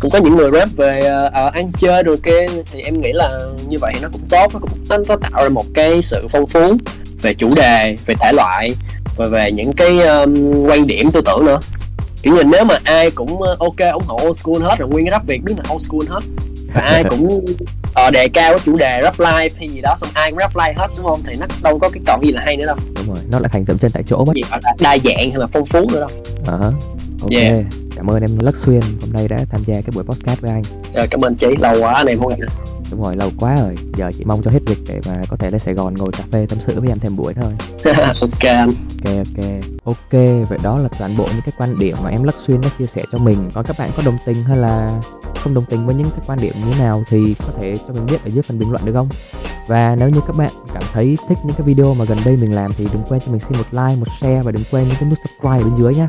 cũng 0.00 0.10
có 0.10 0.18
những 0.18 0.36
người 0.36 0.50
rap 0.50 0.68
về 0.76 1.12
uh, 1.26 1.52
ăn 1.52 1.70
chơi 1.78 2.02
rồi 2.02 2.16
kia. 2.22 2.46
Thì 2.72 2.82
em 2.82 3.02
nghĩ 3.02 3.12
là 3.12 3.40
như 3.68 3.78
vậy 3.80 3.94
nó 4.02 4.08
cũng 4.12 4.26
tốt 4.30 4.50
nó 4.52 4.58
cũng 4.60 4.70
nó, 4.88 4.98
nó 5.08 5.16
tạo 5.16 5.42
ra 5.42 5.48
một 5.48 5.66
cái 5.74 6.02
sự 6.02 6.26
phong 6.30 6.46
phú 6.46 6.76
về 7.22 7.34
chủ 7.34 7.54
đề 7.54 7.96
về 8.06 8.14
thể 8.20 8.32
loại 8.32 8.74
và 9.16 9.26
về 9.26 9.52
những 9.52 9.72
cái 9.72 10.00
um, 10.00 10.64
quan 10.66 10.86
điểm 10.86 11.10
tư 11.12 11.20
tưởng 11.24 11.44
nữa. 11.44 11.60
Kiểu 12.22 12.34
như 12.34 12.42
nếu 12.42 12.64
mà 12.64 12.78
ai 12.84 13.10
cũng 13.10 13.42
ờ, 13.42 13.56
ok 13.60 13.92
ủng 13.92 14.04
hộ 14.06 14.20
old 14.28 14.36
school 14.36 14.62
hết 14.62 14.78
rồi 14.78 14.88
nguyên 14.88 15.04
cái 15.04 15.10
rap 15.10 15.26
việt 15.26 15.44
biết 15.44 15.54
là 15.56 15.74
old 15.74 15.86
school 15.86 16.08
hết 16.08 16.20
và 16.74 16.80
ai 16.80 17.04
cũng 17.10 17.26
uh, 17.26 18.12
đề 18.12 18.28
cao 18.28 18.52
cái 18.52 18.60
chủ 18.64 18.76
đề 18.76 19.00
rap 19.02 19.20
live 19.20 19.54
hay 19.58 19.68
gì 19.68 19.80
đó 19.82 19.94
xong 19.96 20.10
ai 20.14 20.30
cũng 20.30 20.38
rap 20.38 20.56
live 20.56 20.74
hết 20.76 20.86
đúng 20.96 21.06
không? 21.06 21.22
Thì 21.26 21.36
nó 21.40 21.46
đâu 21.62 21.78
có 21.78 21.88
cái 21.88 22.02
còn 22.06 22.24
gì 22.24 22.32
là 22.32 22.42
hay 22.44 22.56
nữa 22.56 22.66
đâu 22.66 22.76
rồi 23.08 23.18
nó 23.30 23.38
lại 23.38 23.48
thành 23.52 23.64
dậm 23.64 23.78
chân 23.78 23.90
tại 23.90 24.02
chỗ 24.02 24.24
mất. 24.24 24.32
Gì 24.34 24.42
gọi 24.50 24.60
là 24.62 24.74
đa 24.78 24.98
dạng 25.04 25.30
hay 25.30 25.38
là 25.38 25.46
phong 25.46 25.64
phú 25.64 25.80
nữa 25.92 26.00
đâu. 26.00 26.10
Uh-huh. 26.44 26.72
ok. 27.22 27.30
Yeah. 27.30 27.64
cảm 27.96 28.10
ơn 28.10 28.20
em 28.20 28.38
lắc 28.38 28.56
xuyên 28.56 28.80
hôm 29.00 29.12
nay 29.12 29.28
đã 29.28 29.44
tham 29.50 29.60
gia 29.66 29.74
cái 29.74 29.90
buổi 29.94 30.04
podcast 30.04 30.40
với 30.40 30.50
anh. 30.50 30.62
Rồi 30.94 31.06
cảm 31.10 31.20
ơn 31.20 31.34
chị 31.36 31.46
lâu 31.60 31.80
quá 31.80 31.92
anh 31.92 32.06
em 32.06 32.18
không 32.18 32.28
gặp. 32.28 32.48
Đúng 32.90 33.02
rồi 33.02 33.16
lâu 33.16 33.30
quá 33.38 33.56
rồi. 33.56 33.74
Giờ 33.96 34.12
chỉ 34.18 34.24
mong 34.24 34.42
cho 34.42 34.50
hết 34.50 34.62
dịch 34.66 34.78
để 34.88 35.00
mà 35.06 35.22
có 35.28 35.36
thể 35.36 35.50
lên 35.50 35.60
sài 35.60 35.74
gòn 35.74 35.94
ngồi 35.94 36.12
cà 36.12 36.24
phê 36.32 36.46
tâm 36.48 36.58
sự 36.66 36.80
với 36.80 36.88
em 36.88 36.98
thêm 36.98 37.16
buổi 37.16 37.34
thôi. 37.34 37.52
Ok 38.20 38.40
anh. 38.40 38.72
Ok 39.04 39.16
ok. 39.16 39.44
Ok 39.84 40.12
vậy 40.48 40.58
đó 40.62 40.78
là 40.78 40.88
toàn 40.98 41.16
bộ 41.16 41.24
những 41.32 41.42
cái 41.44 41.52
quan 41.58 41.78
điểm 41.78 41.96
mà 42.02 42.10
em 42.10 42.22
lắc 42.22 42.34
xuyên 42.46 42.60
đã 42.60 42.68
chia 42.78 42.86
sẻ 42.86 43.04
cho 43.12 43.18
mình. 43.18 43.50
Còn 43.54 43.64
các 43.64 43.76
bạn 43.78 43.90
có 43.96 44.02
đồng 44.06 44.18
tình 44.26 44.42
hay 44.42 44.56
là 44.56 45.00
không 45.42 45.54
đồng 45.54 45.64
tình 45.70 45.86
với 45.86 45.94
những 45.94 46.10
cái 46.10 46.20
quan 46.26 46.38
điểm 46.40 46.52
như 46.60 46.72
thế 46.72 46.80
nào 46.80 47.04
thì 47.08 47.34
có 47.38 47.52
thể 47.60 47.74
cho 47.88 47.94
mình 47.94 48.06
biết 48.06 48.24
ở 48.24 48.28
dưới 48.28 48.42
phần 48.42 48.58
bình 48.58 48.70
luận 48.70 48.84
được 48.84 48.92
không 48.92 49.08
và 49.68 49.96
nếu 49.98 50.08
như 50.08 50.20
các 50.26 50.36
bạn 50.36 50.50
cảm 50.74 50.82
thấy 50.92 51.18
thích 51.28 51.38
những 51.44 51.56
cái 51.56 51.66
video 51.66 51.94
mà 51.94 52.04
gần 52.04 52.18
đây 52.24 52.36
mình 52.36 52.54
làm 52.54 52.72
thì 52.72 52.88
đừng 52.92 53.02
quên 53.08 53.20
cho 53.20 53.32
mình 53.32 53.40
xin 53.40 53.58
một 53.58 53.66
like, 53.70 54.00
một 54.00 54.06
share 54.20 54.40
và 54.40 54.52
đừng 54.52 54.64
quên 54.70 54.88
những 54.88 54.96
cái 55.00 55.08
nút 55.08 55.18
subscribe 55.18 55.64
bên 55.64 55.76
dưới 55.78 55.94
nhá. 55.94 56.08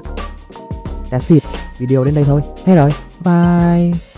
That's 1.09 1.35
it. 1.35 1.43
Video 1.77 2.03
đến 2.03 2.15
đây 2.15 2.23
thôi. 2.23 2.41
Hết 2.65 2.75
rồi. 2.75 2.91
Bye. 3.25 4.08